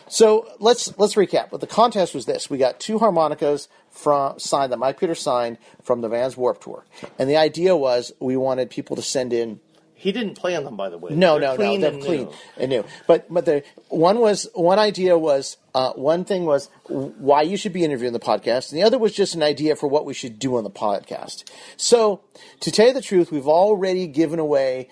[0.07, 1.49] So let's let's recap.
[1.51, 5.57] But the contest was this: we got two harmonicas from signed that Mike Peter signed
[5.81, 6.85] from the Vans Warp Tour,
[7.19, 9.59] and the idea was we wanted people to send in.
[9.95, 11.15] He didn't play on them, by the way.
[11.15, 12.33] No, They're no, clean no, they're and clean new.
[12.57, 12.85] and new.
[13.07, 17.71] But but the one was one idea was uh, one thing was why you should
[17.71, 20.39] be interviewing the podcast, and the other was just an idea for what we should
[20.39, 21.49] do on the podcast.
[21.77, 22.19] So
[22.59, 24.89] to tell you the truth, we've already given away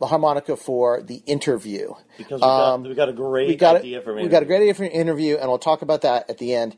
[0.00, 3.76] the harmonica for the interview Because we got, Um, we got a great we got
[3.76, 6.02] idea a, for we got a great idea for an interview, and we'll talk about
[6.02, 6.76] that at the end.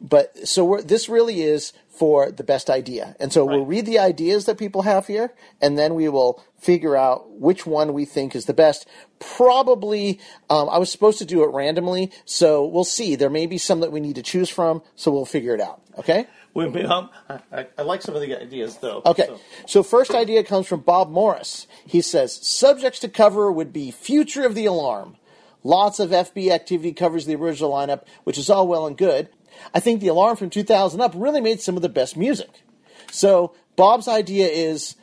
[0.00, 3.98] But so we're, this really is for the best idea, and so we'll read the
[3.98, 8.34] ideas that people have here, and then we will figure out which one we think
[8.34, 8.88] is the best.
[9.20, 10.18] Probably,
[10.50, 13.14] um, I was supposed to do it randomly, so we'll see.
[13.14, 15.82] There may be some that we need to choose from, so we'll figure it out.
[15.98, 16.26] Okay.
[16.54, 19.02] Um, I, I, I like some of the ideas, though.
[19.06, 19.26] Okay.
[19.26, 21.66] So- So first idea comes from Bob Morris.
[21.86, 25.16] He says subjects to cover would be Future of the Alarm.
[25.64, 29.28] Lots of FB activity covers the original lineup, which is all well and good.
[29.74, 32.62] I think the Alarm from 2000 up really made some of the best music.
[33.10, 34.96] So Bob's idea is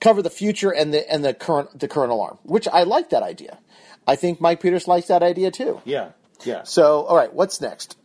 [0.00, 3.22] cover the future and the and the current the current alarm, which I like that
[3.22, 3.58] idea.
[4.06, 5.80] I think Mike Peters likes that idea too.
[5.84, 6.10] yeah,
[6.44, 6.62] yeah.
[6.62, 7.96] So, all right, what's next?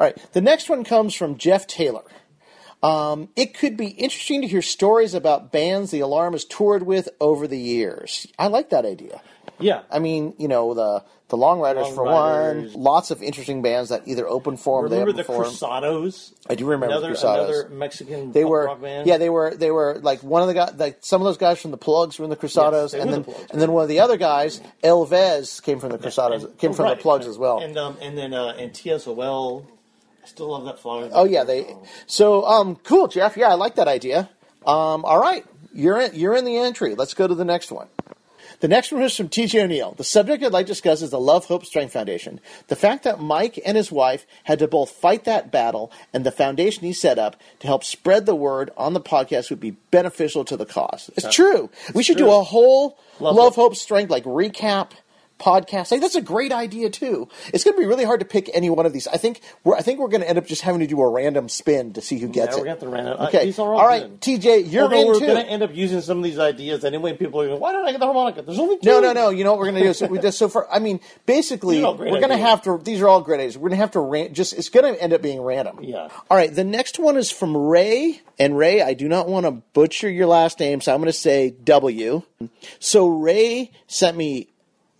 [0.00, 0.16] All right.
[0.32, 2.02] The next one comes from Jeff Taylor.
[2.82, 7.08] Um, it could be interesting to hear stories about bands the Alarm has toured with
[7.20, 8.26] over the years.
[8.38, 9.20] I like that idea.
[9.58, 9.82] Yeah.
[9.90, 12.72] I mean, you know, the the Long Ryders Long for Ryders.
[12.74, 12.82] one.
[12.84, 15.24] Lots of interesting bands that either open for them, Remember the.
[15.30, 16.32] Cruzados?
[16.48, 17.44] I do remember another, the Cruzados.
[17.48, 19.06] Another Mexican They were, rock band.
[19.08, 21.60] yeah, they were, they were like one of the guys, like some of those guys
[21.60, 23.88] from the Plugz were in the Cruzados, they and then the and then one of
[23.90, 27.26] the other guys, Elvez, came from the Cruzados, And- came from right, the Plugz right.
[27.28, 27.58] as well.
[27.58, 29.66] And um, and then uh, and TSOL.
[30.28, 31.08] Still love that flower.
[31.12, 31.74] Oh yeah, they.
[32.06, 33.36] So um, cool, Jeff.
[33.36, 34.28] Yeah, I like that idea.
[34.66, 36.14] Um, all right, you're in.
[36.14, 36.94] You're in the entry.
[36.94, 37.88] Let's go to the next one.
[38.60, 39.92] The next one is from TJ O'Neill.
[39.92, 42.40] The subject I'd like to discuss is the Love, Hope, Strength Foundation.
[42.66, 46.32] The fact that Mike and his wife had to both fight that battle and the
[46.32, 50.44] foundation he set up to help spread the word on the podcast would be beneficial
[50.46, 51.08] to the cause.
[51.16, 51.70] It's true.
[51.94, 53.70] We should do a whole Love, Love, Hope.
[53.70, 54.90] Hope, Strength like recap
[55.38, 55.90] podcast.
[55.92, 57.28] Like that's a great idea too.
[57.54, 59.06] It's going to be really hard to pick any one of these.
[59.06, 61.08] I think we're I think we're going to end up just having to do a
[61.08, 62.56] random spin to see who gets Yeah, it.
[62.56, 63.44] we're gonna have to random- uh, Okay.
[63.46, 64.20] these are all all right.
[64.20, 65.26] TJ, you're Although in we're too.
[65.26, 67.12] going to end up using some of these ideas anyway.
[67.16, 68.42] People are going, why don't I get the harmonica?
[68.42, 68.86] There's only two.
[68.88, 69.30] No, no, no.
[69.30, 69.92] You know what we're going to do?
[69.94, 72.62] So, we just, so for, I mean, basically, These are all we're going to have
[72.62, 72.78] to.
[72.82, 73.56] These are all great ideas.
[73.56, 74.52] We're going to have to ran, just.
[74.54, 75.78] It's going to end up being random.
[75.82, 76.08] Yeah.
[76.30, 76.52] All right.
[76.54, 80.26] The next one is from Ray, and Ray, I do not want to butcher your
[80.26, 82.22] last name, so I'm going to say W.
[82.80, 84.48] So Ray sent me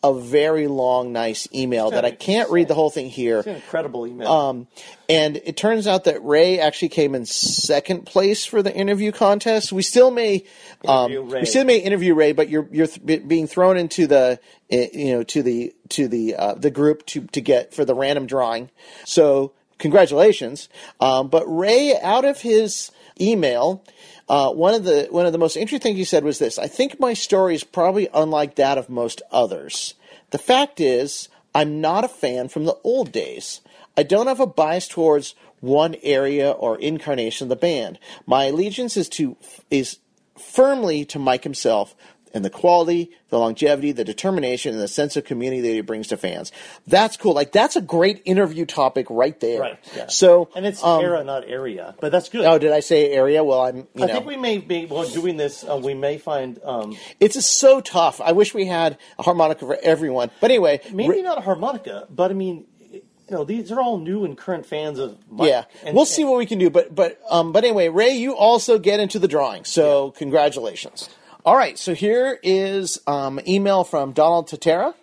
[0.02, 3.38] a very long, nice email that I can't read the whole thing here.
[3.38, 4.30] It's an incredible email.
[4.30, 4.68] Um,
[5.08, 9.72] and it turns out that Ray actually came in second place for the interview contest.
[9.72, 10.44] We still may,
[10.86, 15.14] um, we still may interview Ray, but you're you're th- being thrown into the you
[15.14, 18.70] know to the to the uh, the group to to get for the random drawing.
[19.04, 20.68] So congratulations.
[21.00, 23.82] Um, but Ray, out of his email.
[24.28, 26.66] Uh, one of the one of the most interesting things he said was this: I
[26.66, 29.94] think my story is probably unlike that of most others.
[30.30, 33.60] The fact is, I'm not a fan from the old days.
[33.96, 37.98] I don't have a bias towards one area or incarnation of the band.
[38.26, 39.36] My allegiance is to
[39.70, 39.98] is
[40.38, 41.96] firmly to Mike himself
[42.34, 46.08] and the quality, the longevity, the determination, and the sense of community that he brings
[46.08, 46.52] to fans.
[46.86, 47.32] That's cool.
[47.34, 49.60] Like that's a great interview topic right there.
[49.60, 49.78] right.
[49.96, 50.06] Yeah.
[50.08, 52.44] So and it's um, era, not area, but that's good.
[52.44, 53.42] Oh, did I say area?
[53.44, 53.76] Well, I'm.
[53.94, 55.64] You I know, think we may be while doing this.
[55.68, 58.20] Uh, we may find um, it's so tough.
[58.20, 60.30] I wish we had a harmonica for everyone.
[60.40, 63.98] But anyway, maybe Ri- not a harmonica, but I mean, you know, these are all
[63.98, 65.18] new and current fans of.
[65.30, 65.48] Mike.
[65.48, 66.70] yeah, And- we'll see what we can do.
[66.70, 69.64] But but um, but anyway, Ray, you also get into the drawing.
[69.64, 71.10] So congratulations.
[71.44, 74.94] All right, so here is um, email from Donald Tatera,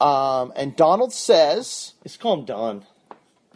[0.00, 2.84] um, and Donald says, Let's call him Don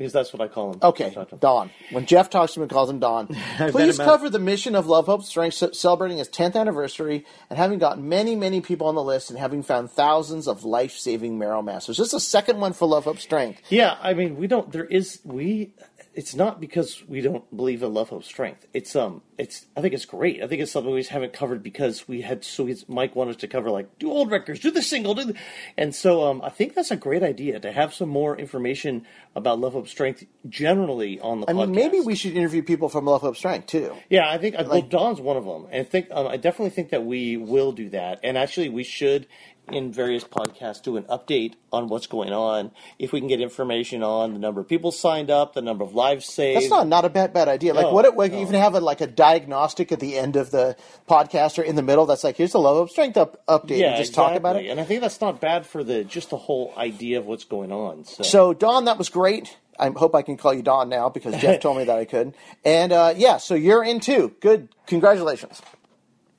[0.02, 0.80] because that's what I call him.
[0.82, 1.38] "Okay, I talk to him.
[1.38, 3.26] Don." When Jeff talks to him, he calls him Don.
[3.70, 8.08] Please cover the mission of Love, Hope, Strength, celebrating its 10th anniversary, and having gotten
[8.08, 11.98] many, many people on the list, and having found thousands of life-saving Marrow matches.
[11.98, 13.60] This is the second one for Love, Hope, Strength.
[13.68, 14.72] Yeah, I mean, we don't.
[14.72, 15.72] There is we.
[16.14, 18.66] It's not because we don't believe in love, hope, strength.
[18.74, 19.66] It's um, it's.
[19.76, 20.42] I think it's great.
[20.42, 23.38] I think it's something we just haven't covered because we had so he's, Mike wanted
[23.38, 25.34] to cover like do old records, do the single, do the,
[25.78, 29.58] and so um, I think that's a great idea to have some more information about
[29.58, 31.50] love, hope, strength generally on the.
[31.50, 33.96] I mean, maybe we should interview people from Love, Hope, Strength too.
[34.10, 36.90] Yeah, I think well, Don's one of them, and I think um, I definitely think
[36.90, 38.20] that we will do that.
[38.22, 39.26] And actually, we should
[39.70, 42.72] in various podcasts do an update on what's going on.
[42.98, 45.94] If we can get information on the number of people signed up, the number of
[45.94, 46.60] lives saved.
[46.60, 47.72] That's not not a bad bad idea.
[47.72, 48.04] Like No, what?
[48.04, 48.40] It, like no.
[48.40, 50.76] even have a, like a diagnostic at the end of the
[51.08, 52.06] podcast or in the middle.
[52.06, 53.78] That's like here's the level Hope, Strength up, update.
[53.78, 54.66] yeah, and just talk about it.
[54.66, 57.70] And I think that's not bad for the just the whole idea of what's going
[57.70, 58.04] on.
[58.04, 59.56] So, So Don, that was great.
[59.78, 62.34] I hope I can call you Don now because Jeff told me that I could.
[62.64, 64.34] And uh, yeah, so you're in too.
[64.40, 65.62] Good, congratulations.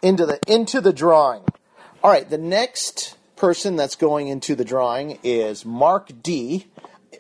[0.02, 1.44] Into the into the drawing.
[2.04, 6.68] All right, the next person that's going into the drawing is Mark D.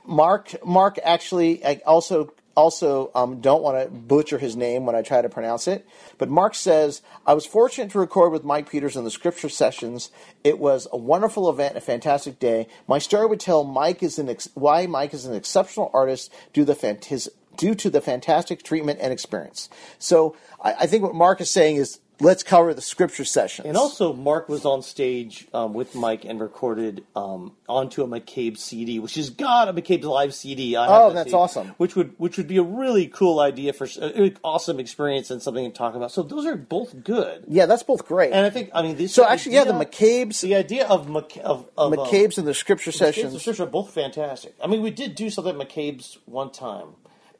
[0.05, 5.01] Mark Mark actually I also also um, don't want to butcher his name when I
[5.01, 5.87] try to pronounce it.
[6.17, 10.11] But Mark says, I was fortunate to record with Mike Peters in the scripture sessions.
[10.43, 12.67] It was a wonderful event, a fantastic day.
[12.85, 16.65] My story would tell Mike is an ex- why Mike is an exceptional artist due,
[16.65, 19.69] the fan- his, due to the fantastic treatment and experience.
[19.97, 23.67] So I, I think what Mark is saying is, let's cover the scripture sessions.
[23.67, 28.57] and also Mark was on stage um, with Mike and recorded um, onto a McCabe
[28.57, 30.75] CD, which is got a McCabe's live CD.
[30.77, 31.67] Oh, that that's CD, awesome.
[31.77, 35.69] Which would which would be a really cool idea for an awesome experience and something
[35.69, 36.11] to talk about.
[36.11, 37.45] So those are both good.
[37.47, 38.31] yeah, that's both great.
[38.31, 39.13] And I think I mean these.
[39.13, 42.53] so actually, yeah, the McCabe's, The idea of Mc, of, of um, McCabe's and the
[42.53, 43.41] scripture McCabe's sessions.
[43.41, 44.55] Scripture are both fantastic.
[44.63, 46.89] I mean, we did do something at McCabe's one time,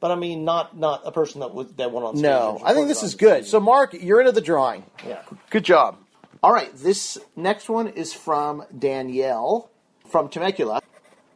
[0.04, 2.14] but I mean, not not a person that would that went on.
[2.18, 3.44] Stage No, I think this is good.
[3.44, 3.48] CD.
[3.48, 4.84] So, Mark, you're into the drawing.
[5.08, 5.22] Yeah.
[5.48, 5.96] Good job.
[6.42, 9.70] All right, this next one is from Danielle
[10.06, 10.82] from Temecula.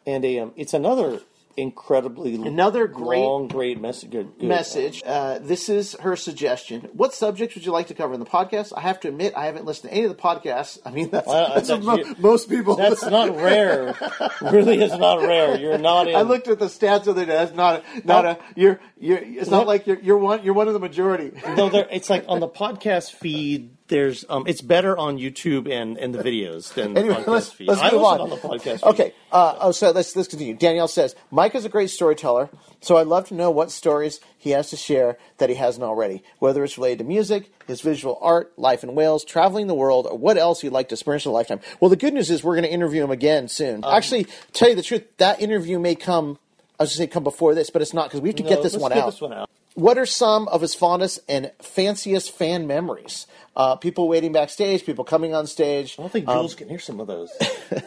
[0.05, 1.23] and a um, it's another
[1.59, 4.11] incredibly Another great long, great message.
[4.11, 4.49] Good, good.
[4.49, 5.03] message.
[5.05, 6.89] Uh, this is her suggestion.
[6.93, 8.73] What subjects would you like to cover in the podcast?
[8.77, 10.79] I have to admit, I haven't listened to any of the podcasts.
[10.87, 12.77] I mean, that's, Well, that's that's- mo- most people.
[12.77, 13.95] That's not rare.
[14.41, 15.59] really, is not rare.
[15.59, 16.15] You're not in.
[16.17, 17.33] I looked at the stats the other day.
[17.33, 18.39] That's not not a.
[18.55, 19.19] You're you're.
[19.21, 20.45] It's not like you're you're one.
[20.45, 21.33] You're one of the majority.
[21.57, 23.75] No, there, it's like on the podcast feed.
[23.89, 27.69] There's um, it's better on YouTube and, and the videos than the podcast let's, feed.
[27.69, 28.31] let's I move listen on.
[28.31, 28.81] the podcast.
[28.81, 28.83] feed.
[28.85, 29.15] Okay.
[29.33, 30.55] Uh, oh, so let's let's continue.
[30.55, 34.51] Danielle says Mike is a great storyteller, so I'd love to know what stories he
[34.51, 36.23] has to share that he hasn't already.
[36.39, 40.19] Whether it's related to music, his visual art, life in Wales, traveling the world, or
[40.19, 41.61] what else he'd like to experience in a lifetime.
[41.81, 43.85] Well, the good news is we're going to interview him again soon.
[43.85, 46.39] Um, Actually, tell you the truth, that interview may come.
[46.79, 48.43] I was going to say come before this, but it's not because we have to
[48.45, 49.51] No, get this one get this one out.
[49.79, 53.29] What are some of his fondest and fanciest fan memories?
[53.55, 55.95] Uh, people waiting backstage, people coming on stage.
[55.97, 57.31] I don't think Jules can hear some of those.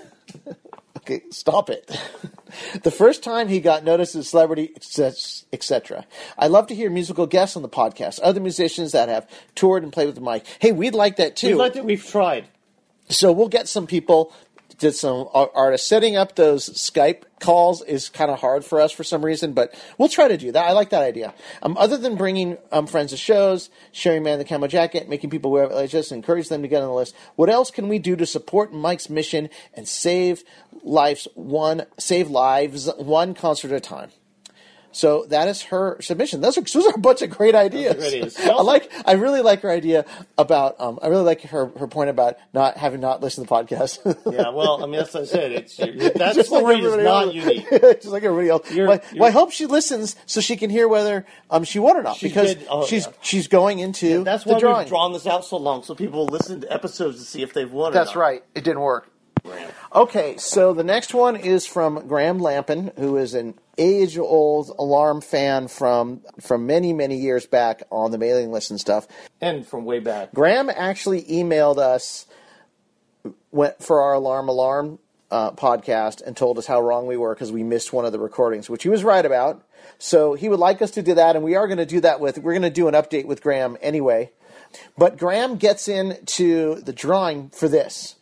[0.97, 1.99] Okay, stop it.
[2.84, 4.71] the first time he got noticed as a celebrity,
[5.51, 6.06] etc.
[6.38, 9.91] I love to hear musical guests on the podcast, other musicians that have toured and
[9.91, 10.45] played with the mic.
[10.60, 11.47] Hey, we'd like that too.
[11.47, 12.45] We've, liked it, we've tried.
[13.10, 14.32] So we'll get some people,
[14.81, 15.87] did some artists.
[15.87, 19.73] Setting up those Skype calls is kind of hard for us for some reason, but
[19.97, 20.65] we'll try to do that.
[20.65, 21.33] I like that idea.
[21.61, 25.51] Um, other than bringing um, friends to shows, sharing Man the Camo Jacket, making people
[25.51, 28.15] wear LHS, and encourage them to get on the list, what else can we do
[28.15, 30.43] to support Mike's mission and save
[30.83, 34.09] lives one, save lives one concert at a time?
[34.91, 36.41] So that is her submission.
[36.41, 37.95] Those are, those are a bunch of great ideas.
[37.95, 38.39] great ideas.
[38.41, 38.91] I like.
[39.06, 40.06] I really like her idea
[40.38, 40.80] about.
[40.80, 43.99] Um, I really like her her point about not having not listened to the podcast.
[44.32, 45.51] Yeah, well, I mean, that's what I said.
[45.51, 47.34] It's that Just like is not else.
[47.34, 47.69] unique.
[47.69, 48.71] Just like everybody else.
[48.71, 51.80] You're- well, you're- well, I hope she listens so she can hear whether um, she
[51.80, 52.56] won or not She's because.
[52.69, 53.12] Oh, she's yeah.
[53.21, 54.77] she's going into That's the why drawing.
[54.80, 57.71] we've drawn this out so long, so people listen to episodes to see if they've
[57.71, 57.91] won.
[57.91, 58.43] or That's right.
[58.56, 59.11] It didn't work.
[59.93, 65.67] Okay, so the next one is from Graham Lampin, who is an age-old alarm fan
[65.67, 69.08] from from many many years back on the mailing list and stuff.
[69.41, 70.34] And from way back.
[70.34, 72.25] Graham actually emailed us
[73.51, 74.99] went for our alarm alarm
[75.30, 78.19] uh, podcast and told us how wrong we were because we missed one of the
[78.19, 79.65] recordings, which he was right about.
[79.97, 82.19] So he would like us to do that, and we are going to do that
[82.19, 82.38] with.
[82.38, 84.32] We're going to do an update with Graham anyway.
[84.97, 88.15] But Graham gets into the drawing for this.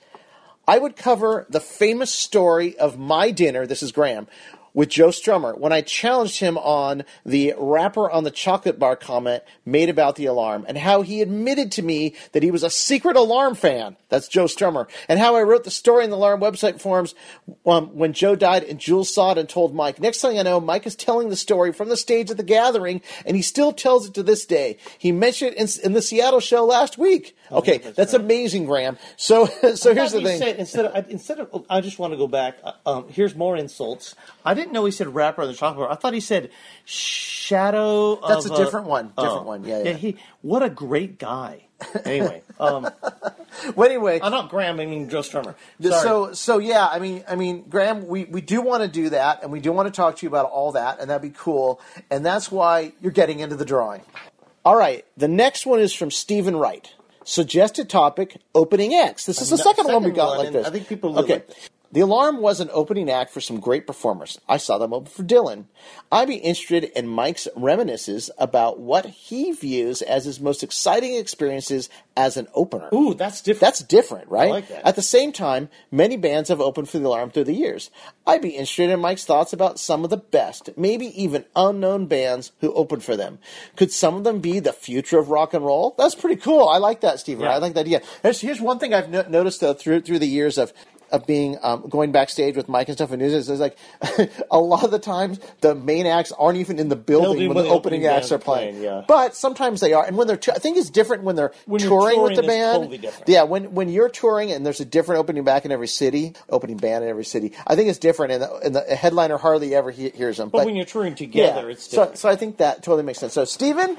[0.70, 3.66] I would cover the famous story of my dinner.
[3.66, 4.28] This is Graham
[4.80, 9.44] with Joe Strummer when I challenged him on the wrapper on the chocolate bar comment
[9.66, 13.18] made about the alarm and how he admitted to me that he was a secret
[13.18, 13.98] alarm fan.
[14.08, 14.88] That's Joe Strummer.
[15.10, 17.14] And how I wrote the story in the alarm website forums
[17.66, 20.00] um, when Joe died and Jules saw it and told Mike.
[20.00, 23.02] Next thing I know, Mike is telling the story from the stage at the gathering
[23.26, 24.78] and he still tells it to this day.
[24.98, 27.36] He mentioned it in, in the Seattle show last week.
[27.52, 28.98] Okay, that's amazing, Graham.
[29.18, 30.40] So, so here's the thing.
[30.40, 32.58] Said, instead of I- instead of I just want to go back.
[32.64, 34.16] uh, Um, here's more insults.
[34.46, 35.92] I didn't know he said wrapper on the chocolate bar.
[35.92, 36.52] I thought he said
[36.86, 38.20] shadow.
[38.28, 39.14] That's of a different one.
[39.18, 39.64] Different one.
[39.64, 39.94] Yeah, yeah.
[39.94, 41.66] He what a great guy.
[42.06, 42.90] Anyway, um,
[43.76, 44.80] Well, anyway, I'm not Graham.
[44.80, 45.56] I mean Joe Strummer.
[45.82, 45.94] Sorry.
[46.02, 46.88] so so yeah.
[46.88, 49.72] I mean, I mean, Graham, we we do want to do that, and we do
[49.72, 51.82] want to talk to you about all that, and that'd be cool.
[52.10, 54.02] And that's why you're getting into the drawing.
[54.66, 55.06] All right.
[55.18, 56.94] The next one is from Stephen Wright.
[57.24, 59.26] Suggested topic: opening acts.
[59.26, 60.66] This is the No, second, one we got one, like this.
[60.68, 61.34] I think people okay.
[61.34, 61.69] like.
[61.92, 64.40] The Alarm was an opening act for some great performers.
[64.48, 65.66] I saw them open for Dylan.
[66.12, 71.90] I'd be interested in Mike's reminiscences about what he views as his most exciting experiences
[72.16, 72.90] as an opener.
[72.94, 73.62] Ooh, that's different.
[73.62, 74.52] That's different, right?
[74.52, 74.86] like that.
[74.86, 77.90] At the same time, many bands have opened for the alarm through the years.
[78.28, 82.52] I'd be interested in Mike's thoughts about some of the best, maybe even unknown bands
[82.62, 83.40] who opened for them.
[83.76, 85.96] Could some of them be the future of rock and roll?
[85.98, 86.68] That's pretty cool.
[86.68, 87.46] I like that, Stephen.
[87.46, 87.54] Yeah.
[87.54, 88.02] I like that idea.
[88.22, 90.72] Here's, here's one thing I've no- noticed though through through the years of
[91.12, 93.78] of being um, going backstage with Mike and stuff and news is is like
[94.52, 97.58] a lot of the times the main acts aren't even in the building, Building when
[97.58, 98.76] the the opening opening acts are playing.
[98.76, 99.04] playing, yeah.
[99.08, 101.82] But sometimes they are, and when they're t- I think it's different when they're When
[101.82, 102.90] you're touring, with the band.
[102.92, 103.10] totally.
[103.28, 106.78] Yeah, when when you're touring and there's a different opening back in every city, opening
[106.78, 107.54] band in every city.
[107.68, 110.50] I think it's different, and the, and the headliner hardly ever he- hears them.
[110.50, 113.34] but when you're touring together, yeah, it's so so I think that totally makes sense.
[113.34, 113.98] So Stephen,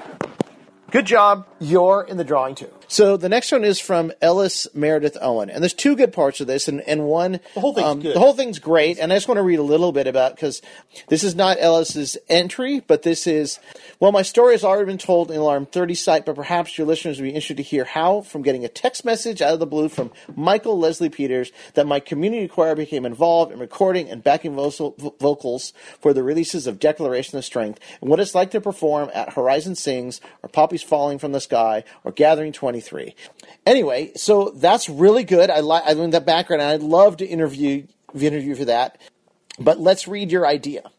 [0.91, 1.47] good job.
[1.59, 2.71] You're in the drawing too.
[2.87, 6.47] So the next one is from Ellis Meredith Owen, and there's two good parts of
[6.47, 8.15] this, and, and one The whole thing's um, good.
[8.15, 10.61] The whole thing's great, and I just want to read a little bit about because
[11.07, 13.59] this is not Ellis's entry, but this is
[14.01, 17.19] well, my story has already been told in Alarm 30 site, but perhaps your listeners
[17.19, 19.89] would be interested to hear how, from getting a text message out of the blue
[19.89, 24.95] from Michael Leslie Peters, that my community choir became involved in recording and backing vocal,
[25.19, 29.33] vocals for the releases of Declaration of Strength, and what it's like to perform at
[29.33, 30.49] Horizon Sings or
[30.81, 33.15] Poppies Falling from the Sky or Gathering 23.
[33.65, 35.49] Anyway, so that's really good.
[35.49, 38.99] I like I learned that background, and I'd love to interview the interview for that.
[39.59, 40.89] But let's read your idea.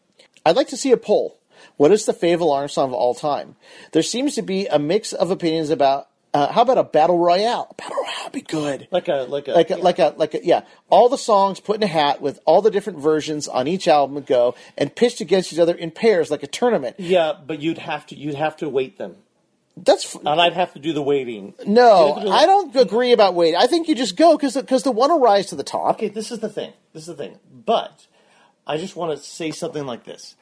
[0.45, 1.39] I'd like to see a poll.
[1.77, 3.55] What is the favorite alarm song of all time?
[3.91, 6.07] There seems to be a mix of opinions about.
[6.35, 7.67] Uh, how about a battle royale?
[7.69, 8.87] A battle royale would be good.
[8.89, 11.75] Like a like a like a, like a like a yeah all the songs put
[11.75, 15.21] in a hat with all the different versions on each album would go and pitched
[15.21, 18.57] against each other in pairs like a tournament yeah, but you'd have to you'd have
[18.57, 19.17] to weight them,
[19.75, 21.53] that's and I'd have to do the waiting.
[21.65, 23.55] no You'd have to do- i don't agree about waiting.
[23.59, 26.09] i think you just go because because the one will rise to the top Okay,
[26.09, 26.73] this is the thing.
[26.93, 27.39] This is the thing.
[27.65, 28.05] But
[28.67, 30.35] I just want to say something like this.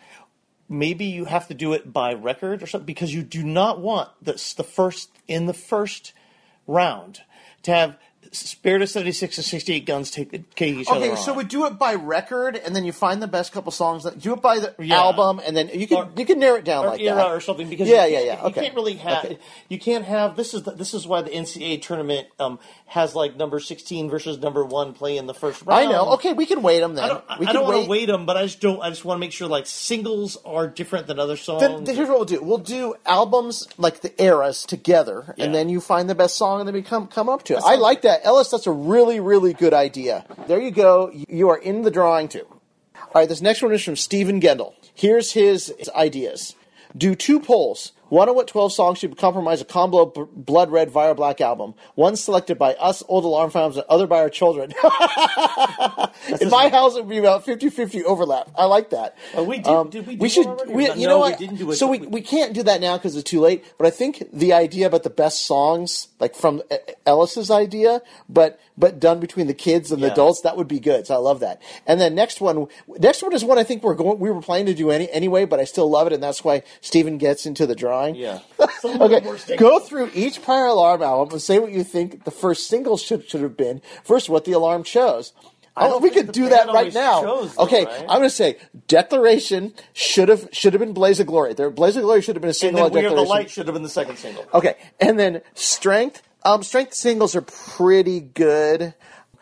[0.70, 4.10] Maybe you have to do it by record or something because you do not want
[4.22, 6.13] the the first in the first
[6.67, 7.22] round
[7.63, 7.98] to have
[8.34, 11.17] Spirit of seventy six and sixty eight guns take take each other Okay, on.
[11.17, 14.06] so we do it by record, and then you find the best couple songs.
[14.06, 15.00] That, do it by the Yeah.
[15.02, 17.32] album, and then you can Or- you can narrow it down like era that.
[17.32, 18.41] or something because yeah, you yeah, yeah.
[18.41, 19.38] You Okay, can't really have Okay.
[19.67, 23.36] you can't have this is the, this is why the NCAA tournament um, has like
[23.36, 25.88] number sixteen versus number one play in the first round.
[25.88, 26.12] I know.
[26.13, 27.04] Okay, we can wait them then.
[27.04, 27.84] I don't, we I can don't want wait.
[27.84, 28.80] to weight them, but I just don't.
[28.82, 31.62] I just want to make sure like singles are different than other songs.
[31.63, 35.44] Then, then here's what we'll do: we'll do albums like the eras together, Yeah.
[35.46, 37.62] and then you find the best song, and then we come come up to it.
[37.65, 38.49] I like that, Ellis.
[38.49, 40.25] That's a really really good idea.
[40.47, 41.12] There you go.
[41.13, 42.45] You- are in the drawing too.
[42.95, 44.73] All right, this next one is from Stephen Gendel.
[44.93, 46.55] Here's his ideas:
[46.95, 47.91] do two polls.
[48.12, 51.76] One on what 12 songs should compromise a combo b- Blood Red, Viral Black album.
[51.95, 54.74] One selected by us, old alarm fans, and other by our children.
[56.41, 58.50] In my house, it would be about 50-50 overlap.
[58.58, 59.17] I like that.
[59.34, 60.45] Oh, we did- Um, did we do we should.
[60.67, 61.39] We, No, you know we what?
[61.39, 61.76] didn't do it.
[61.76, 63.63] So we, we can't do that now because it's too late.
[63.78, 66.62] But I think the idea about the best songs, like from
[67.06, 70.12] Ellis's idea, but but done between the kids and the Yeah.
[70.13, 71.08] adults, that would be good.
[71.08, 71.62] So I love that.
[71.88, 72.67] And then next one,
[73.00, 74.20] next one is one I think we're going.
[74.20, 76.63] We were planning to do any anyway, but I still love it, and that's why
[76.82, 78.15] Steven gets into the drawing.
[78.15, 78.39] yeah.
[78.82, 82.26] Some of them Okay, go through each prior alarm album and say what you think
[82.26, 83.82] the first single should should have been.
[84.04, 85.32] First, what the alarm chose.
[85.74, 87.22] I Oh, we could do that right now.
[87.22, 88.02] chose okay, right?
[88.02, 91.54] I'm going to say Declaration should have should have been Blaze of Glory.
[91.54, 92.89] There, Blaze of Glory should have been a and single.
[92.89, 94.46] then on We Are the Light should have been the second single.
[94.54, 96.24] Okay, and then Strength.
[96.43, 98.93] Um, Strength singles are pretty good.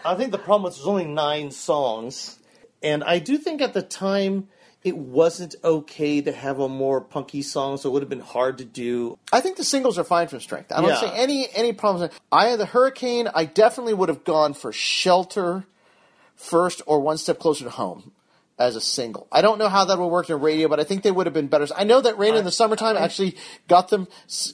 [0.04, 2.40] I think the problem was there's only nine songs,
[2.84, 4.48] and I do think at the time
[4.84, 8.58] it wasn't okay to have a more punky song, so it would have been hard
[8.60, 9.18] to do.
[9.32, 10.72] I think the singles are fine from Strength.
[10.72, 11.00] I don't Yeah.
[11.02, 12.14] see any any problems.
[12.32, 13.30] Eye of the Hurricane.
[13.34, 15.66] I definitely would have gone for Shelter
[16.36, 18.12] first or One Step Closer to Home
[18.60, 19.28] as a single.
[19.32, 21.34] I don't know how that would work in radio, but I think they would have
[21.34, 21.68] been better.
[21.76, 24.08] I know that Rain in the Summertime actually got them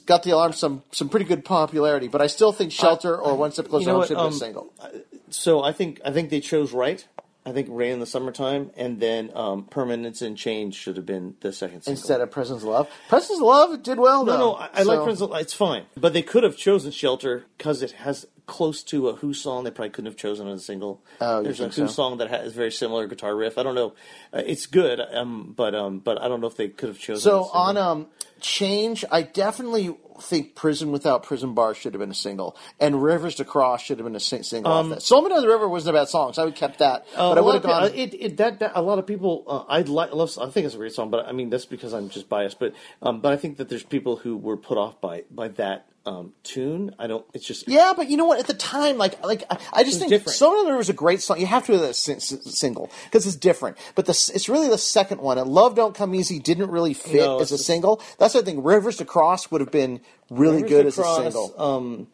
[0.06, 3.52] got the alarm some some pretty good popularity, but I still think Shelter or One
[3.52, 5.12] Step Closer you know to Home should have been um, a single.
[5.30, 7.04] So I think I think they chose right.
[7.44, 11.36] I think Rain in the Summertime and then um, Permanence in Change should have been
[11.40, 12.00] the second single.
[12.00, 12.88] Instead of Presence of Love.
[13.08, 14.38] Presence of Love did well no, though.
[14.38, 17.82] no, I, I like Presence of- It's fine, but they could have chosen Shelter because
[17.82, 19.64] it has close to a Who song.
[19.64, 21.02] They probably couldn't have chosen as a single.
[21.20, 21.86] Oh, There's a Who so?
[21.88, 23.58] song that has very similar guitar riff.
[23.58, 23.94] I don't know.
[24.32, 27.22] Uh, it's good, um, but um, but I don't know if they could have chosen.
[27.22, 28.06] So on um
[28.40, 33.34] change, I definitely think Prison Without Prison Bars should have been a single, and Rivers
[33.36, 35.02] to Cross should have been a sing- single off that.
[35.02, 37.06] Sold Me Down the River wasn't a bad song, so I would have kept that.
[37.16, 37.90] Uh, but I a would have gone.
[37.90, 39.44] people- it, it, that, that a lot of people.
[39.46, 40.12] Uh, I like.
[40.14, 42.58] Love, I think it's a great song, but I mean that's because I'm just biased.
[42.58, 45.86] But um, but I think that there's people who were put off by by that
[46.06, 46.94] um, tune.
[46.98, 47.24] I don't.
[47.34, 48.38] It's just yeah, but you know what?
[48.38, 50.36] At the time, like, like I, I just think different.
[50.36, 51.40] Sold Me Down the River is a great song.
[51.40, 53.76] You have to have that sing- s- single because it's different.
[53.94, 55.38] But the, it's really the second one.
[55.38, 58.00] And Love Don't Come Easy didn't really fit No, as a just- single.
[58.18, 58.64] That's what I think.
[58.64, 61.54] Rivers to Cross would have been really Rivers good as Cross, a single.
[61.60, 62.06] Um,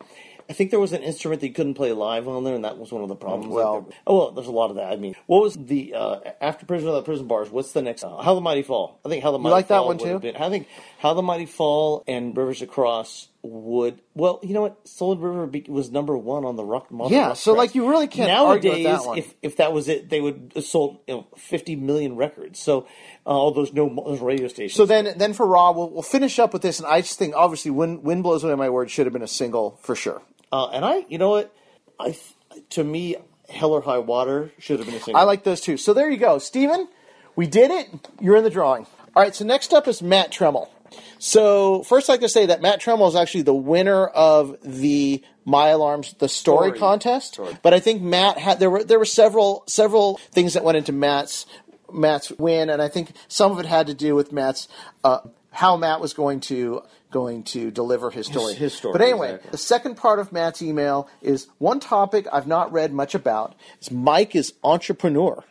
[0.50, 2.76] I think there was an instrument that you couldn't play live on there, and that
[2.76, 3.46] was one of the problems.
[3.54, 4.92] Well- there- oh well, there's a lot of that.
[4.92, 7.48] I mean, what was the uh, after Prison of the Prison Bars?
[7.50, 8.04] What's the next?
[8.04, 8.98] Uh, How the Mighty Fall.
[9.04, 10.18] I think How the Mighty you like that Fall one too?
[10.18, 10.66] Been, I think
[10.98, 14.00] How the Mighty Fall and Rivers Across would.
[14.14, 14.86] Well, you know what?
[14.86, 16.88] Solid River be, was number one on the rock.
[16.90, 17.58] Yeah, rock so, charts.
[17.58, 18.84] like, you really can't nowadays.
[18.84, 19.18] that one.
[19.18, 22.60] If if that was it, they would have sold you know, 50 million records.
[22.60, 22.86] So
[23.26, 24.76] uh, all those no those radio stations.
[24.76, 27.34] So then, then for Raw, we'll, we'll finish up with this, and I just think
[27.34, 30.22] obviously, "Wind, Wind Blows Away My Word" should have been a single for sure.
[30.52, 31.54] Uh, and I, you know what,
[31.98, 32.16] I
[32.70, 33.16] to me,
[33.48, 35.20] Hell or High Water should have been a single.
[35.20, 35.76] I like those two.
[35.76, 36.88] So there you go, Steven.
[37.34, 37.88] We did it.
[38.20, 38.86] You're in the drawing.
[39.16, 39.34] All right.
[39.34, 40.68] So next up is Matt Tremmel.
[41.18, 45.22] So first, I'd like to say that Matt Tremmel is actually the winner of the
[45.44, 46.78] My Alarms the story, Story.
[46.78, 47.34] contest.
[47.34, 47.56] Story.
[47.62, 50.92] But I think Matt had there were there were several several things that went into
[50.92, 51.46] Matt's
[51.92, 54.68] Matt's win, and I think some of it had to do with Matt's
[55.04, 55.20] uh,
[55.50, 58.54] how Matt was going to going to deliver his story.
[58.54, 59.50] his story, But anyway, exactly.
[59.50, 63.54] the second part of Matt's email is one topic I've not read much about.
[63.82, 65.44] Is Mike is entrepreneur.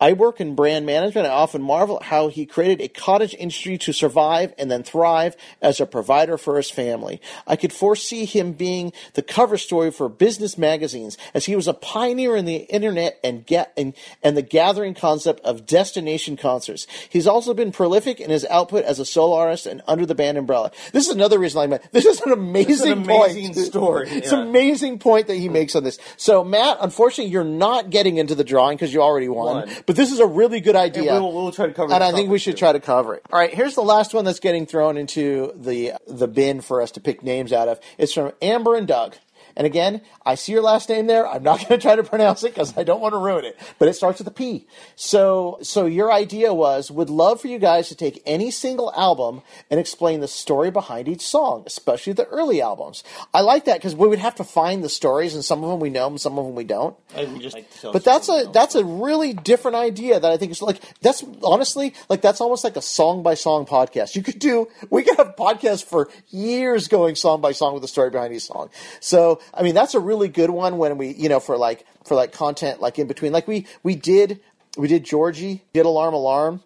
[0.00, 1.26] I work in brand management.
[1.26, 5.36] I often marvel at how he created a cottage industry to survive and then thrive
[5.60, 7.20] as a provider for his family.
[7.46, 11.74] I could foresee him being the cover story for business magazines as he was a
[11.74, 16.86] pioneer in the internet and get and, and the gathering concept of destination concerts.
[17.10, 20.38] He's also been prolific in his output as a solo artist and under the band
[20.38, 20.70] umbrella.
[20.92, 21.92] This is another reason I met.
[21.92, 23.66] This is an amazing, an amazing point.
[23.66, 25.98] story, It's an amazing point that he makes on this.
[26.16, 29.66] So, Matt, unfortunately, you're not getting into the drawing because you already won.
[29.66, 29.68] Won.
[29.90, 31.14] But this is a really good idea.
[31.14, 32.58] we'll- we'll try to cover And I think we should too.
[32.60, 33.22] try to cover it.
[33.32, 36.92] All right, here's the last one that's getting thrown into the the bin for us
[36.92, 37.80] to pick names out of.
[37.98, 39.16] It's from Amber and Doug.
[39.56, 41.26] And again, I see your last name there.
[41.26, 43.58] I'm not going to try to pronounce it because I don't want to ruin it.
[43.78, 44.66] But it starts with a P.
[44.96, 49.42] So, so your idea was, would love for you guys to take any single album
[49.70, 53.04] and explain the story behind each song, especially the early albums.
[53.32, 55.80] I like that because we would have to find the stories, and some of them
[55.80, 56.96] we know, and some of them we don't.
[57.40, 60.80] Just like But that's a that's a really different idea that I think is like
[61.00, 64.14] that's honestly like that's almost like a song by song podcast.
[64.14, 67.88] You could do we could have podcasts for years going song by song with the
[67.88, 68.70] story behind each song.
[69.00, 72.14] So I mean that's a really good one when we you know for like for
[72.14, 74.40] like content like in between like we we did
[74.76, 76.62] we did Georgie did alarm alarm.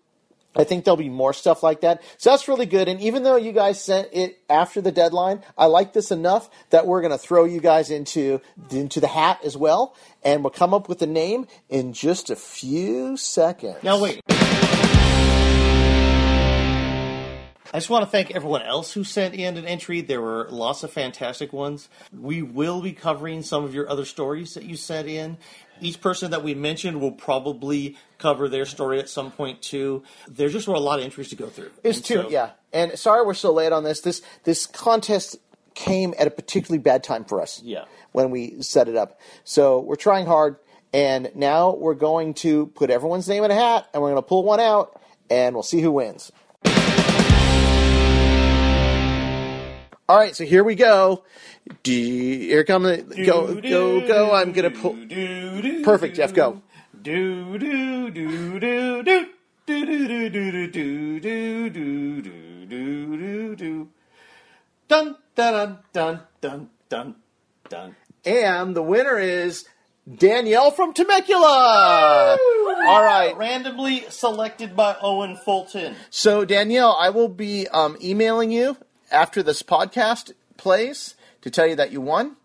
[0.56, 2.02] I think there'll be more stuff like that.
[2.16, 2.88] So that's really good.
[2.88, 6.86] And even though you guys sent it after the deadline, I like this enough that
[6.86, 10.72] we're going to throw you guys into into the hat as well, and we'll come
[10.72, 13.82] up with a name in just a few seconds.
[13.82, 14.20] Now wait.
[17.74, 20.00] I just want to thank everyone else who sent in an entry.
[20.00, 21.88] There were lots of fantastic ones.
[22.16, 25.38] We will be covering some of your other stories that you sent in.
[25.80, 30.04] Each person that we mentioned will probably cover their story at some point too.
[30.28, 31.72] There just were a lot of entries to go through.
[31.82, 32.50] It's And two, so- yeah.
[32.72, 34.02] And sorry we're so late on this.
[34.02, 35.36] This this contest
[35.74, 37.60] came at a particularly bad time for us.
[37.60, 37.86] Yeah.
[38.12, 40.58] When we set it up, so we're trying hard,
[40.92, 44.28] and now we're going to put everyone's name in a hat, and we're going to
[44.28, 46.30] pull one out, and we'll see who wins.
[50.06, 51.24] All right, so here we go.
[51.82, 54.34] Do here come the go go go.
[54.34, 54.98] I'm gonna pull.
[55.82, 56.34] Perfect, Jeff.
[56.34, 56.60] Go.
[57.00, 59.26] Do do do do do
[59.66, 63.88] do do do do do do do do do do do.
[64.88, 67.14] Dun dun dun dun dun
[67.70, 67.96] dun.
[68.26, 69.64] And the winner is
[70.06, 72.36] Danielle from Temecula.
[72.86, 73.34] All right.
[73.38, 75.94] Randomly selected by Owen Fulton.
[76.10, 78.76] So Danielle, I will be um, emailing you
[79.14, 82.36] after this podcast plays to tell you that you won.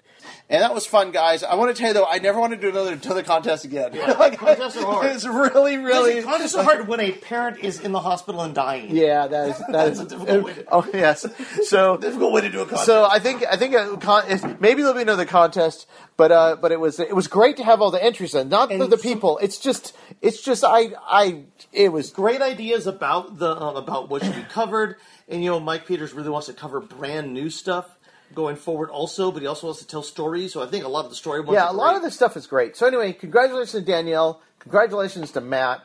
[0.52, 1.44] And that was fun, guys.
[1.44, 3.92] I want to tell you though, I never want to do another another contest again.
[4.20, 5.12] like, contests are hard.
[5.12, 6.24] It's really, really.
[6.24, 8.96] Contests are hard when a parent is in the hospital and dying.
[8.96, 10.00] Yeah, that is that is.
[10.00, 11.28] a difficult way to- oh yes.
[11.66, 12.86] So Difficult way to do a contest.
[12.88, 15.86] So I think I think a con- maybe there'll be another contest,
[16.18, 18.50] but uh, but it was it was great to have all the entries in.
[18.50, 19.38] Not for the people.
[19.44, 24.24] It's just it's just I I it was great ideas about the uh, about what
[24.24, 24.96] should be covered,
[25.28, 27.99] and you know Mike Peters really wants to cover brand new stuff
[28.34, 30.54] going forward also, but he also wants to tell stories.
[30.54, 31.54] So I think a lot of the story ones.
[31.54, 32.76] yeah are a lot of this stuff is great.
[32.76, 34.42] So anyway, congratulations to Danielle.
[34.60, 35.82] Congratulations to Matt.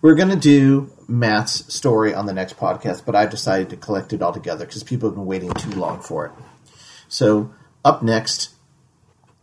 [0.00, 4.12] We're going to do Matt's story on the next podcast, but I decided to collect
[4.12, 6.32] it all together because people have been waiting too long for it.
[7.08, 8.50] So, up next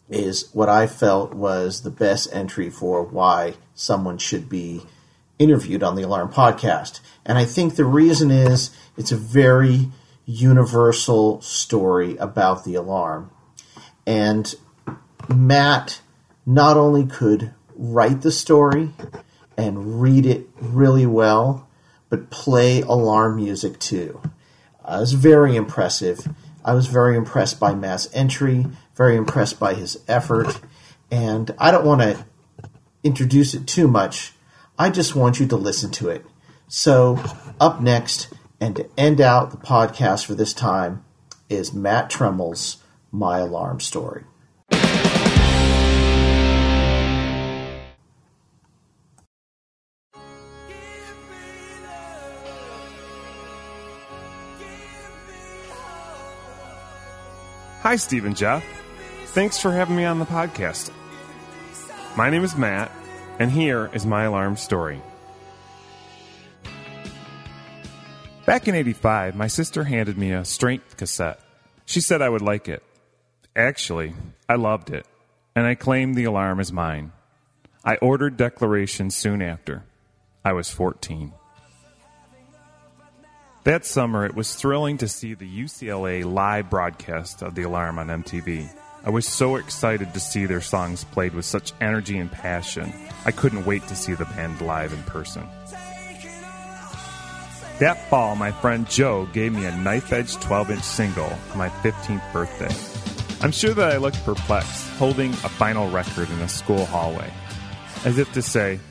[0.09, 4.81] is what I felt was the best entry for why someone should be
[5.39, 6.99] interviewed on the Alarm podcast.
[7.25, 9.89] And I think the reason is it's a very
[10.25, 13.31] universal story about the alarm.
[14.05, 14.53] And
[15.27, 16.01] Matt
[16.45, 18.91] not only could write the story
[19.57, 21.67] and read it really well,
[22.09, 24.21] but play alarm music too.
[24.83, 26.27] Uh, it was very impressive.
[26.65, 28.65] I was very impressed by Matt's entry,
[28.95, 30.59] very impressed by his effort,
[31.09, 32.25] and I don't want to
[33.03, 34.33] introduce it too much.
[34.81, 36.25] I just want you to listen to it.
[36.69, 37.21] So,
[37.59, 41.03] up next, and to end out the podcast for this time,
[41.49, 42.77] is Matt Tremmell's
[43.11, 44.23] My Alarm Story.
[57.81, 58.63] Hi, Steve and Jeff.
[59.25, 60.89] Thanks for having me on the podcast.
[62.15, 62.93] My name is Matt,
[63.39, 65.01] and here is my alarm story.
[68.45, 71.39] Back in 85, my sister handed me a strength cassette.
[71.85, 72.83] She said I would like it.
[73.55, 74.13] Actually,
[74.47, 75.05] I loved it,
[75.55, 77.11] and I claimed the alarm as mine.
[77.85, 79.83] I ordered Declaration soon after.
[80.43, 81.31] I was 14.
[83.63, 88.07] That summer, it was thrilling to see the UCLA live broadcast of the alarm on
[88.07, 88.69] MTV.
[89.03, 92.93] I was so excited to see their songs played with such energy and passion.
[93.25, 95.47] I couldn't wait to see the band live in person.
[97.79, 101.69] That fall, my friend Joe gave me a knife edge 12 inch single for my
[101.69, 102.75] 15th birthday.
[103.41, 107.31] I'm sure that I looked perplexed, holding a vinyl record in a school hallway,
[108.03, 108.81] as if to say,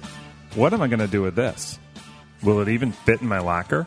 [0.54, 1.78] What am I going to do with this?
[2.42, 3.86] Will it even fit in my locker?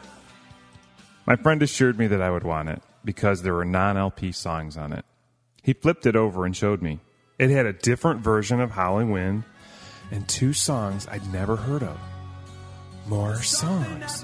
[1.26, 4.78] My friend assured me that I would want it because there were non LP songs
[4.78, 5.04] on it.
[5.62, 7.00] He flipped it over and showed me.
[7.38, 9.44] It had a different version of Howling Wind
[10.12, 12.00] and two songs I'd never heard of.
[13.08, 14.24] More songs.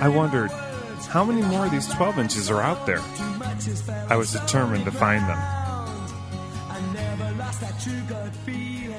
[0.00, 0.50] I wondered,
[1.08, 3.00] how many more of these 12 inches are out there?
[4.10, 5.38] I was determined to find them.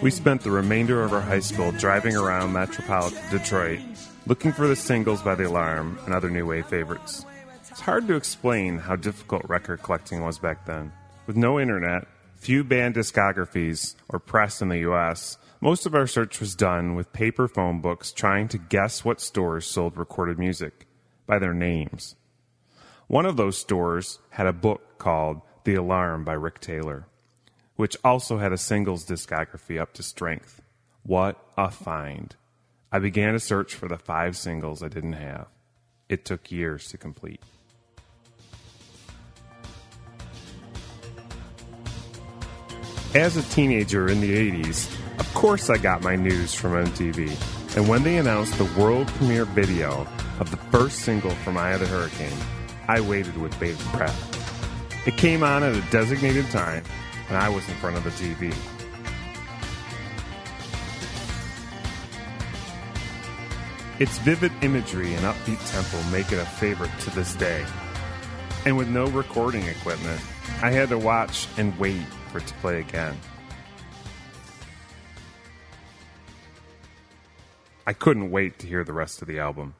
[0.01, 3.80] We spent the remainder of our high school driving around metropolitan Detroit,
[4.28, 7.26] looking for the singles by The Alarm and other new wave favorites.
[7.69, 10.91] It's hard to explain how difficult record collecting was back then.
[11.28, 16.39] With no internet, few band discographies, or press in the US, most of our search
[16.39, 20.88] was done with paper phone books trying to guess what stores sold recorded music
[21.28, 22.15] by their names.
[23.07, 27.05] One of those stores had a book called The Alarm by Rick Taylor,
[27.76, 30.61] which also had a singles discography up to strength.
[31.03, 32.36] What a find!
[32.96, 35.48] I began to search for the five singles I didn't have.
[36.08, 37.41] It took years to complete.
[43.14, 44.89] As a teenager in the 80s,
[45.20, 47.76] of course I got my news from MTV.
[47.76, 50.08] And when they announced the world premiere video
[50.39, 52.39] of the first single from Eye of the Hurricane,
[52.88, 55.06] I waited with bated breath.
[55.06, 56.86] It came on at a designated time,
[57.28, 58.56] and I was in front of the TV.
[63.98, 67.66] Its vivid imagery and upbeat tempo make it a favorite to this day.
[68.66, 70.20] And with no recording equipment,
[70.62, 73.18] I had to watch and wait for it to play again.
[77.88, 79.76] I couldn't wait to hear the rest of the album.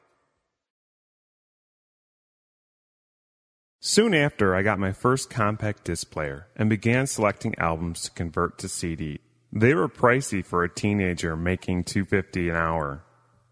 [3.82, 8.60] Soon after, I got my first compact disc player and began selecting albums to convert
[8.60, 9.20] to CD.
[9.52, 13.05] They were pricey for a teenager making 250 an hour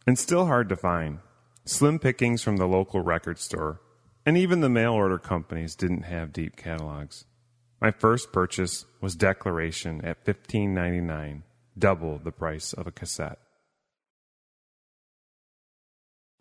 [0.06, 1.20] and still hard to find.
[1.66, 3.82] Slim pickings from the local record store,
[4.26, 7.26] and even the mail order companies didn't have deep catalogs.
[7.82, 11.41] My first purchase was Declaration at $15.99,
[11.78, 13.39] double the price of a cassette.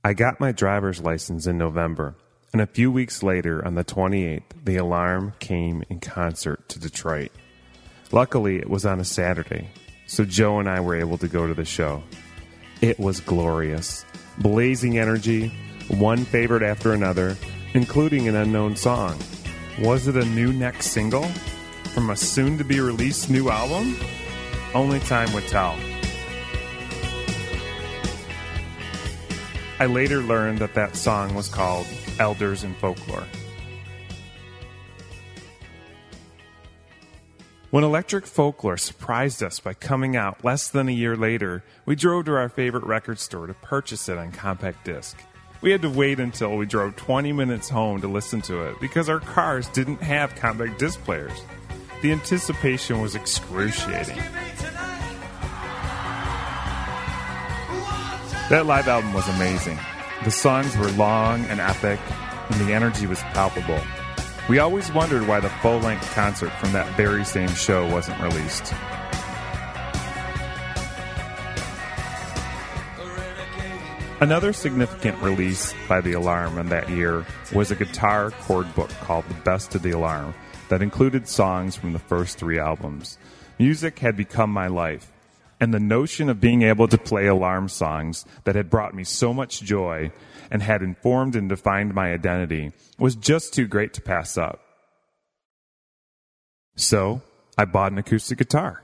[0.04, 2.16] I got my driver's license in November,
[2.52, 7.30] and a few weeks later, on the 28th, the alarm came in concert to Detroit.
[8.10, 9.70] Luckily, it was on a Saturday,
[10.06, 12.02] so Joe and I were able to go to the show.
[12.82, 14.04] It was glorious.
[14.38, 15.52] Blazing energy,
[15.86, 17.36] one favorite after another,
[17.74, 19.16] including an unknown song.
[19.78, 21.26] Was it a new next single
[21.94, 23.96] from a soon to be released new album?
[24.74, 25.76] Only time would tell.
[29.78, 31.86] I later learned that that song was called
[32.18, 33.28] Elders and Folklore.
[37.72, 42.26] When Electric Folklore surprised us by coming out less than a year later, we drove
[42.26, 45.16] to our favorite record store to purchase it on compact disc.
[45.62, 49.08] We had to wait until we drove 20 minutes home to listen to it because
[49.08, 51.32] our cars didn't have compact disc players.
[52.02, 54.18] The anticipation was excruciating.
[58.50, 59.78] That live album was amazing.
[60.24, 61.98] The songs were long and epic,
[62.50, 63.80] and the energy was palpable.
[64.48, 68.74] We always wondered why the full length concert from that very same show wasn't released.
[74.20, 79.24] Another significant release by The Alarm in that year was a guitar chord book called
[79.28, 80.34] The Best of The Alarm
[80.68, 83.18] that included songs from the first three albums.
[83.58, 85.10] Music had become my life,
[85.62, 89.32] and the notion of being able to play alarm songs that had brought me so
[89.32, 90.10] much joy
[90.50, 94.60] and had informed and defined my identity was just too great to pass up.
[96.74, 97.22] So,
[97.56, 98.82] I bought an acoustic guitar.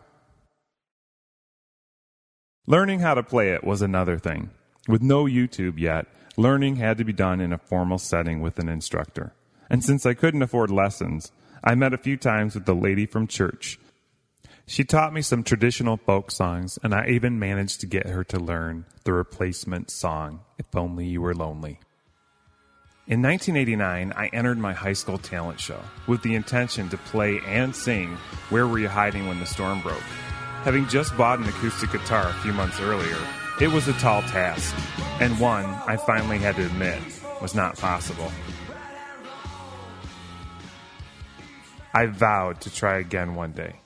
[2.65, 4.51] Learning how to play it was another thing.
[4.87, 6.07] With no YouTube yet,
[6.37, 9.35] learning had to be done in a formal setting with an instructor.
[9.69, 11.33] And since I couldn't afford lessons,
[11.65, 13.81] I met a few times with the lady from church.
[14.69, 18.39] She taught me some traditional folk songs, and I even managed to get her to
[18.39, 21.81] learn the replacement song, If Only You Were Lonely.
[23.07, 27.75] In 1989, I entered my high school talent show with the intention to play and
[27.75, 28.19] sing
[28.51, 30.03] Where Were You Hiding When the Storm Broke.
[30.65, 33.17] Having just bought an acoustic guitar a few months earlier,
[33.63, 34.77] it was a tall task,
[35.19, 37.01] and one I finally had to admit
[37.41, 38.31] was not possible.
[41.95, 43.81] I vowed to try again one day.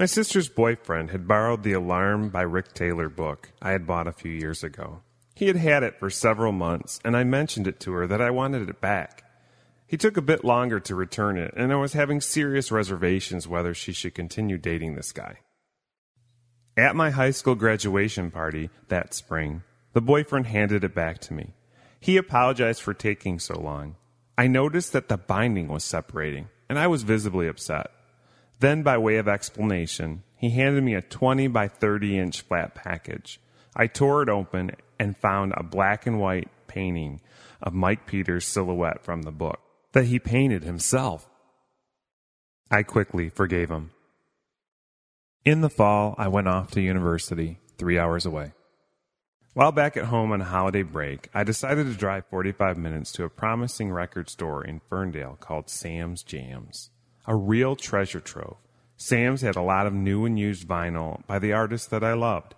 [0.00, 4.12] My sister's boyfriend had borrowed the Alarm by Rick Taylor book I had bought a
[4.12, 5.02] few years ago.
[5.34, 8.30] He had had it for several months, and I mentioned it to her that I
[8.30, 9.24] wanted it back.
[9.86, 13.74] He took a bit longer to return it, and I was having serious reservations whether
[13.74, 15.40] she should continue dating this guy.
[16.78, 21.52] At my high school graduation party that spring, the boyfriend handed it back to me.
[22.00, 23.96] He apologized for taking so long.
[24.38, 27.90] I noticed that the binding was separating, and I was visibly upset.
[28.60, 33.40] Then, by way of explanation, he handed me a 20 by 30 inch flat package.
[33.74, 37.20] I tore it open and found a black and white painting
[37.62, 39.60] of Mike Peters' silhouette from the book
[39.92, 41.28] that he painted himself.
[42.70, 43.90] I quickly forgave him.
[45.44, 48.52] In the fall, I went off to university, three hours away.
[49.54, 53.24] While back at home on a holiday break, I decided to drive 45 minutes to
[53.24, 56.90] a promising record store in Ferndale called Sam's Jams.
[57.26, 58.56] A real treasure trove.
[58.96, 62.54] Sam's had a lot of new and used vinyl by the artists that I loved.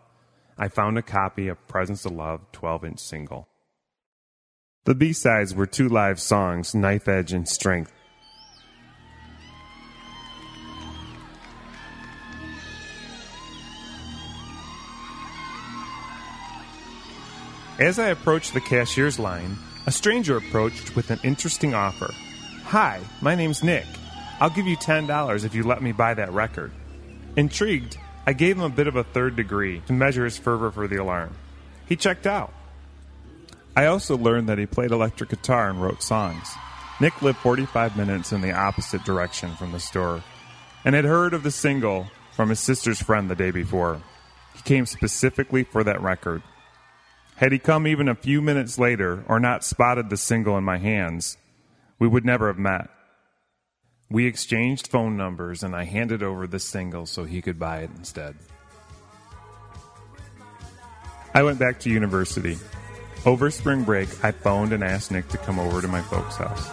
[0.59, 3.49] I found a copy of Presence of Love 12 inch single.
[4.85, 7.93] The B sides were two live songs, Knife Edge and Strength.
[17.79, 19.57] As I approached the cashier's line,
[19.87, 22.13] a stranger approached with an interesting offer.
[22.65, 23.87] Hi, my name's Nick.
[24.43, 26.73] I'll give you $10 if you let me buy that record.
[27.37, 30.89] Intrigued, I gave him a bit of a third degree to measure his fervor for
[30.89, 31.37] the alarm.
[31.87, 32.53] He checked out.
[33.77, 36.53] I also learned that he played electric guitar and wrote songs.
[37.01, 40.25] Nick lived 45 minutes in the opposite direction from the store
[40.85, 44.03] and had heard of the single from his sister's friend the day before.
[44.57, 46.43] He came specifically for that record.
[47.37, 50.79] Had he come even a few minutes later or not spotted the single in my
[50.79, 51.37] hands,
[52.01, 52.91] we would never have met.
[54.13, 57.91] We exchanged phone numbers and I handed over the single so he could buy it
[57.97, 58.37] instead.
[61.35, 62.59] I went back to university.
[63.25, 66.69] Over spring break, I phoned and asked Nick to come over to my folks' house.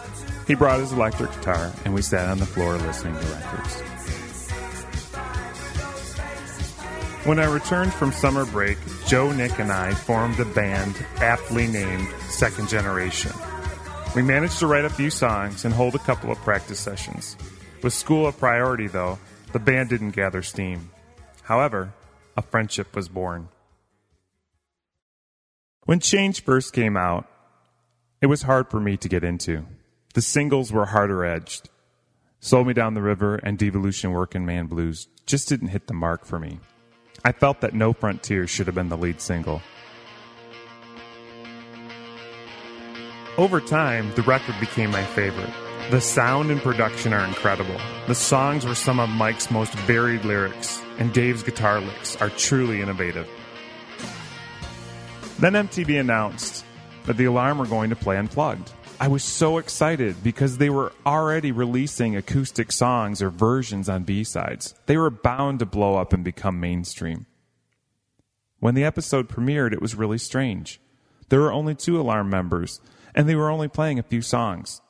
[0.48, 3.82] He brought his electric guitar and we sat on the floor listening to records.
[7.26, 8.78] When I returned from summer break,
[9.08, 13.32] Joe, Nick, and I formed a band aptly named Second Generation.
[14.16, 17.38] We managed to write a few songs and hold a couple of practice sessions.
[17.84, 19.20] With school a priority, though,
[19.54, 20.90] the band didn't gather steam.
[21.44, 21.94] However,
[22.36, 23.50] a friendship was born.
[25.86, 27.28] When Change first came out,
[28.20, 29.66] it was hard for me to get into.
[30.16, 31.70] The singles were harder edged.
[32.40, 36.26] Sold Me Down the River and Devolution Working Man Blues just didn't hit the mark
[36.26, 36.60] for me.
[37.24, 39.62] I felt that No Frontier should have been the lead single.
[43.40, 45.54] Over time, the record became my favorite.
[45.92, 47.78] The sound and production are incredible.
[48.06, 52.82] The songs were some of Mike's most varied lyrics, and Dave's guitar licks are truly
[52.82, 53.30] innovative.
[55.40, 56.66] Then MTV announced
[57.06, 58.74] that the Alarm were going to play Unplugged.
[59.00, 64.26] I was so excited because they were already releasing acoustic songs or versions on B
[64.26, 64.76] sides.
[64.86, 67.26] They were bound to blow up and become mainstream.
[68.60, 70.82] When the episode premiered, it was really strange.
[71.30, 72.82] There were only two Alarm members,
[73.16, 74.82] and they were only playing a few songs.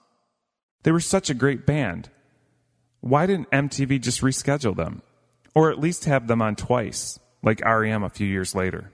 [0.84, 2.10] They were such a great band.
[3.02, 5.02] Why didn't MTV just reschedule them?
[5.56, 8.92] Or at least have them on twice, like REM a few years later?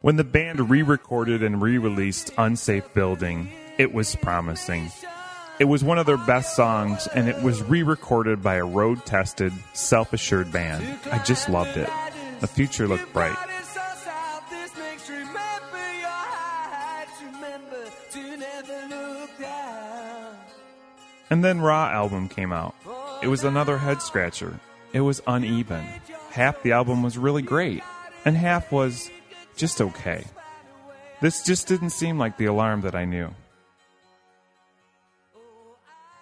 [0.00, 4.90] When the band re recorded and re released Unsafe Building, it was promising.
[5.58, 9.04] It was one of their best songs, and it was re recorded by a road
[9.04, 10.98] tested, self assured band.
[11.12, 11.90] I just loved it.
[12.40, 13.36] The future looked bright.
[21.30, 22.74] And then Raw album came out.
[23.22, 24.58] It was another head scratcher.
[24.92, 25.84] It was uneven.
[26.30, 27.82] Half the album was really great,
[28.24, 29.10] and half was
[29.56, 30.24] just okay.
[31.20, 33.34] This just didn't seem like the alarm that I knew.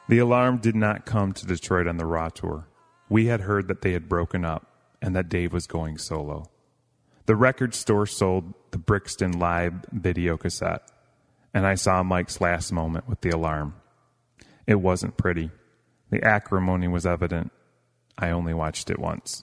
[0.08, 2.66] The alarm did not come to Detroit on the Raw tour.
[3.08, 4.66] We had heard that they had broken up
[5.00, 6.50] and that Dave was going solo.
[7.26, 10.90] The record store sold the Brixton Live video cassette,
[11.52, 13.74] and I saw Mike's last moment with the alarm.
[14.68, 15.50] It wasn't pretty.
[16.10, 17.50] The acrimony was evident.
[18.18, 19.42] I only watched it once.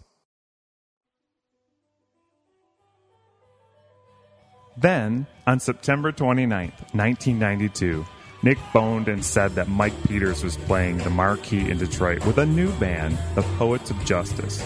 [4.78, 8.06] Then, on September 29th, 1992,
[8.44, 12.46] Nick phoned and said that Mike Peters was playing the Marquee in Detroit with a
[12.46, 14.64] new band, the Poets of Justice.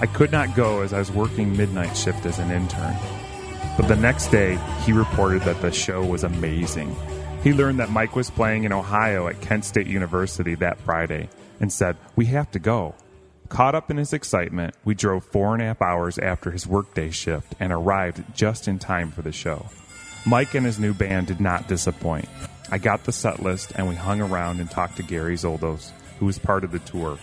[0.00, 2.96] I could not go as I was working midnight shift as an intern.
[3.76, 6.96] But the next day, he reported that the show was amazing.
[7.42, 11.72] He learned that Mike was playing in Ohio at Kent State University that Friday and
[11.72, 12.94] said, We have to go.
[13.48, 17.10] Caught up in his excitement, we drove four and a half hours after his workday
[17.10, 19.66] shift and arrived just in time for the show.
[20.26, 22.28] Mike and his new band did not disappoint.
[22.70, 26.26] I got the set list and we hung around and talked to Gary Zoldos, who
[26.26, 27.18] was part of the tour.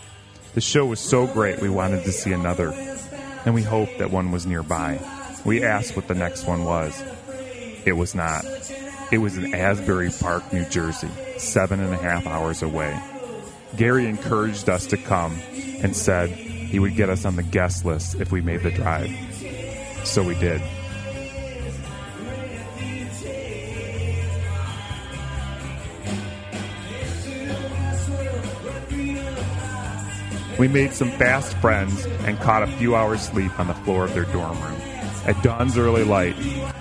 [0.55, 2.71] The show was so great we wanted to see another,
[3.45, 4.99] and we hoped that one was nearby.
[5.45, 6.99] We asked what the next one was.
[7.85, 8.43] It was not.
[9.09, 12.99] It was in Asbury Park, New Jersey, seven and a half hours away.
[13.77, 18.15] Gary encouraged us to come and said he would get us on the guest list
[18.15, 19.09] if we made the drive.
[20.03, 20.61] So we did.
[30.59, 34.13] We made some fast friends and caught a few hours sleep on the floor of
[34.13, 34.86] their dorm room.
[35.27, 36.37] At dawn's early light,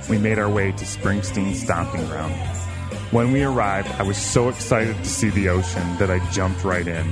[0.09, 2.33] we made our way to Springsteen's stomping ground.
[3.11, 6.87] When we arrived, I was so excited to see the ocean that I jumped right
[6.87, 7.05] in.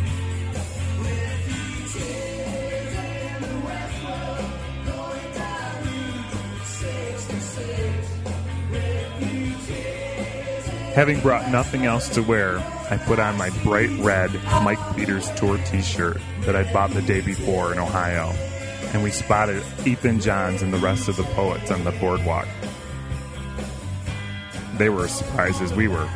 [10.95, 12.59] Having brought nothing else to wear,
[12.89, 14.33] I put on my bright red
[14.63, 18.33] Mike Peters tour t shirt that I'd bought the day before in Ohio,
[18.95, 22.47] and we spotted Ethan Johns and the rest of the poets on the boardwalk.
[24.79, 26.07] They were as surprised as we were.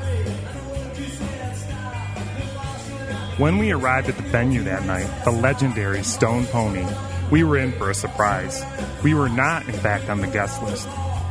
[3.37, 6.87] When we arrived at the venue that night, the legendary Stone Pony,
[7.31, 8.65] we were in for a surprise.
[9.03, 10.89] We were not, in fact, on the guest list.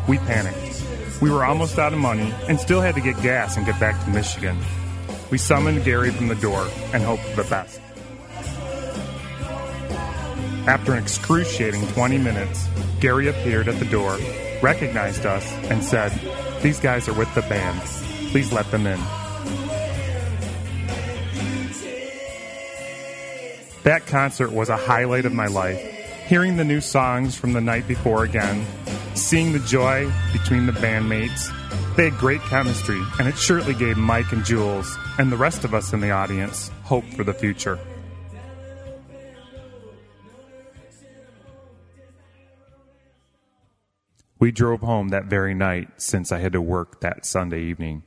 [0.07, 0.83] We panicked.
[1.21, 4.03] We were almost out of money and still had to get gas and get back
[4.03, 4.57] to Michigan.
[5.31, 7.81] We summoned Gary from the door and hoped for the best.
[10.67, 12.67] After an excruciating 20 minutes,
[12.99, 14.17] Gary appeared at the door,
[14.61, 16.11] recognized us, and said,
[16.61, 17.79] These guys are with the band.
[18.31, 18.99] Please let them in.
[23.83, 25.79] That concert was a highlight of my life.
[26.27, 28.65] Hearing the new songs from the night before again,
[29.15, 31.49] seeing the joy between the bandmates.
[31.95, 35.73] They had great chemistry, and it surely gave Mike and Jules and the rest of
[35.73, 37.79] us in the audience hope for the future.
[44.39, 48.03] We drove home that very night since I had to work that Sunday evening.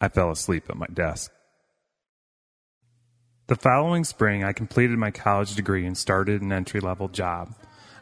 [0.00, 1.32] I fell asleep at my desk.
[3.46, 7.54] The following spring, I completed my college degree and started an entry level job.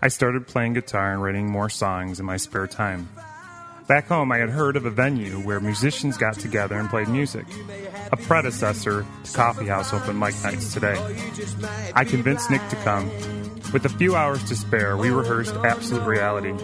[0.02, 3.08] I started playing guitar and writing more songs in my spare time.
[3.86, 7.46] Back home, I had heard of a venue where musicians got together and played music,
[8.10, 10.96] a predecessor to Coffee House open mic nights today.
[11.94, 13.10] I convinced Nick to come.
[13.74, 16.54] With a few hours to spare, we rehearsed Absolute Reality.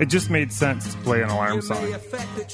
[0.00, 1.94] It just made sense to play an alarm song.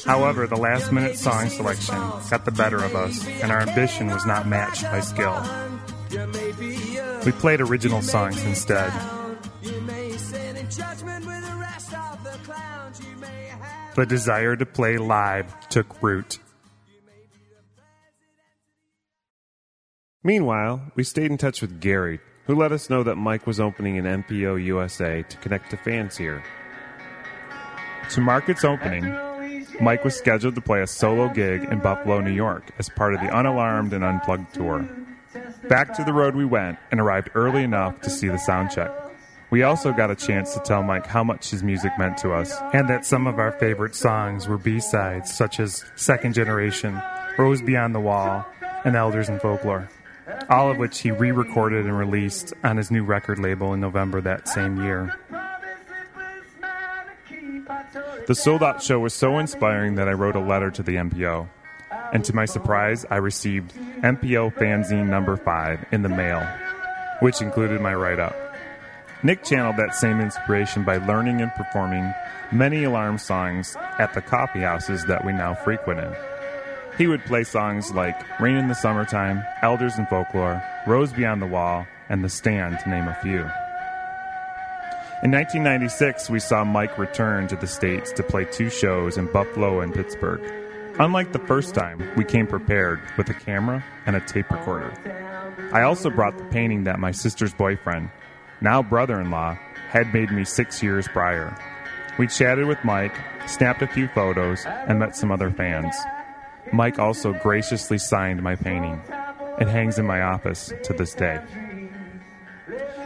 [0.05, 1.95] However, the last minute song selection
[2.29, 5.43] got the better of us, and our ambition was not matched by skill.
[7.25, 8.93] We played original songs instead.
[13.95, 16.39] The desire to play live took root.
[20.23, 23.99] Meanwhile, we stayed in touch with Gary, who let us know that Mike was opening
[23.99, 26.43] an MPO USA to connect to fans here.
[28.11, 29.05] To mark its opening,
[29.81, 33.21] Mike was scheduled to play a solo gig in Buffalo, New York, as part of
[33.21, 34.89] the Unalarmed and Unplugged tour.
[35.69, 38.91] Back to the road we went and arrived early enough to see the sound check.
[39.51, 42.55] We also got a chance to tell Mike how much his music meant to us,
[42.73, 47.01] and that some of our favorite songs were B sides, such as Second Generation,
[47.39, 48.47] Rose Beyond the Wall,
[48.85, 49.89] and Elders and Folklore,
[50.49, 54.21] all of which he re recorded and released on his new record label in November
[54.21, 55.17] that same year.
[58.27, 61.49] The sold out show was so inspiring that I wrote a letter to the MPO.
[62.13, 66.47] And to my surprise, I received MPO Fanzine number 5 in the mail,
[67.21, 68.37] which included my write up.
[69.23, 72.13] Nick channeled that same inspiration by learning and performing
[72.51, 76.15] many alarm songs at the coffee houses that we now frequent in.
[76.99, 81.47] He would play songs like Rain in the Summertime, Elders and Folklore, Rose Beyond the
[81.47, 83.41] Wall, and The Stand, to name a few.
[85.23, 89.81] In 1996, we saw Mike return to the States to play two shows in Buffalo
[89.81, 90.43] and Pittsburgh.
[90.99, 94.93] Unlike the first time, we came prepared with a camera and a tape recorder.
[95.73, 98.11] I also brought the painting that my sister's boyfriend,
[98.61, 99.57] now brother in law,
[99.89, 101.57] had made me six years prior.
[102.19, 103.17] We chatted with Mike,
[103.47, 105.97] snapped a few photos, and met some other fans.
[106.73, 109.01] Mike also graciously signed my painting.
[109.61, 111.41] It hangs in my office to this day.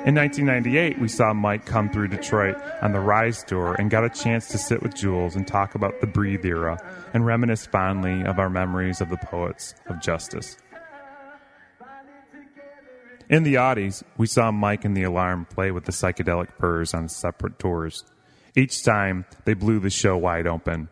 [0.07, 4.09] In 1998, we saw Mike come through Detroit on the Rise tour and got a
[4.09, 6.79] chance to sit with Jules and talk about the Breathe era
[7.12, 10.57] and reminisce fondly of our memories of the poets of justice.
[13.29, 17.09] In the Oddies, we saw Mike and the Alarm play with the Psychedelic Furs on
[17.09, 18.05] separate tours.
[18.55, 20.89] Each time, they blew the show wide open.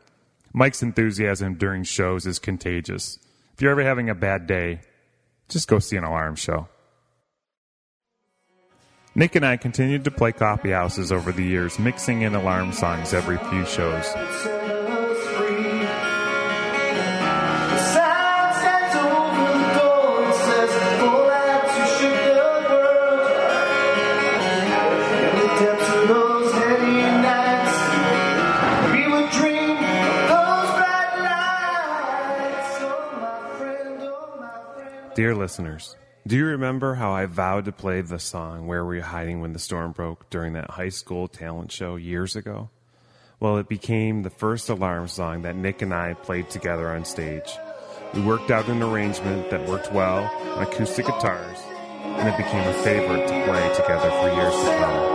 [0.57, 3.19] Mike's enthusiasm during shows is contagious.
[3.55, 4.81] If you're ever having a bad day,
[5.49, 6.69] just go see an alarm show.
[9.17, 13.13] Nick and I continued to play coffee houses over the years, mixing in alarm songs
[13.13, 14.64] every few shows.
[35.15, 35.97] Dear listeners,
[36.27, 39.53] do you remember how I vowed to play the song Where Were You Hiding When
[39.53, 42.69] the Storm Broke during that high school talent show years ago?
[43.39, 47.49] Well, it became the first alarm song that Nick and I played together on stage.
[48.12, 50.25] We worked out an arrangement that worked well
[50.57, 51.59] on acoustic guitars,
[52.03, 55.14] and it became a favorite to play together for years to come.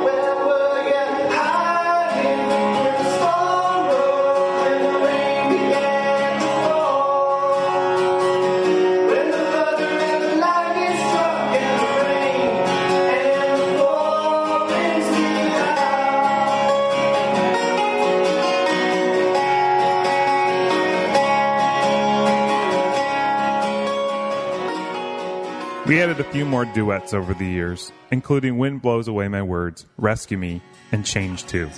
[26.09, 30.39] Added a few more duets over the years, including Wind Blows Away My Words, Rescue
[30.39, 30.59] Me,
[30.91, 31.69] and Change 2.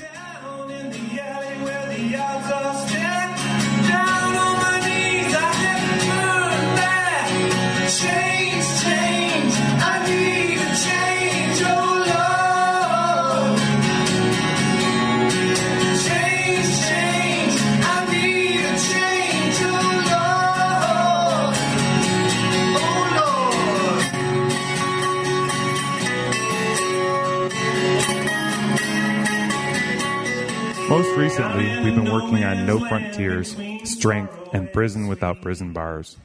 [31.56, 36.18] Recently, we've been working on No Frontiers, Strength, and Prison Without Prison Bars.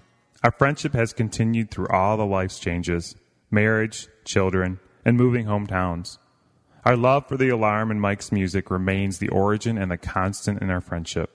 [0.42, 3.16] Our friendship has continued through all the life's changes
[3.50, 6.18] marriage, children, and moving hometowns.
[6.84, 10.70] Our love for the alarm and Mike's music remains the origin and the constant in
[10.70, 11.30] our friendship.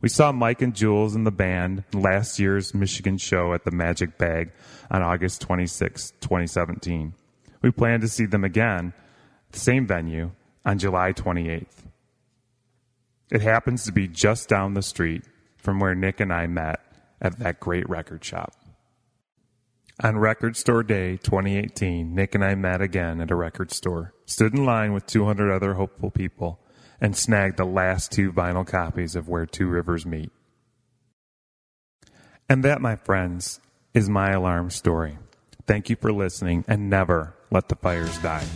[0.00, 4.18] We saw Mike and Jules in the band last year's Michigan show at the Magic
[4.18, 4.52] Bag
[4.90, 7.14] on August 26, 2017.
[7.62, 8.92] We plan to see them again,
[9.50, 10.32] the same venue,
[10.64, 11.83] on July 28th.
[13.34, 15.24] It happens to be just down the street
[15.56, 16.78] from where Nick and I met
[17.20, 18.54] at that great record shop.
[20.04, 24.54] On Record Store Day 2018, Nick and I met again at a record store, stood
[24.54, 26.60] in line with 200 other hopeful people,
[27.00, 30.30] and snagged the last two vinyl copies of Where Two Rivers Meet.
[32.48, 33.58] And that, my friends,
[33.94, 35.18] is my alarm story.
[35.66, 38.46] Thank you for listening, and never let the fires die.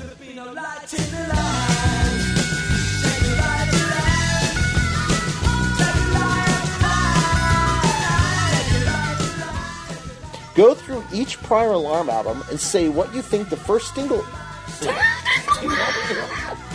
[10.58, 14.24] Go through each prior alarm album and say what you think the first single.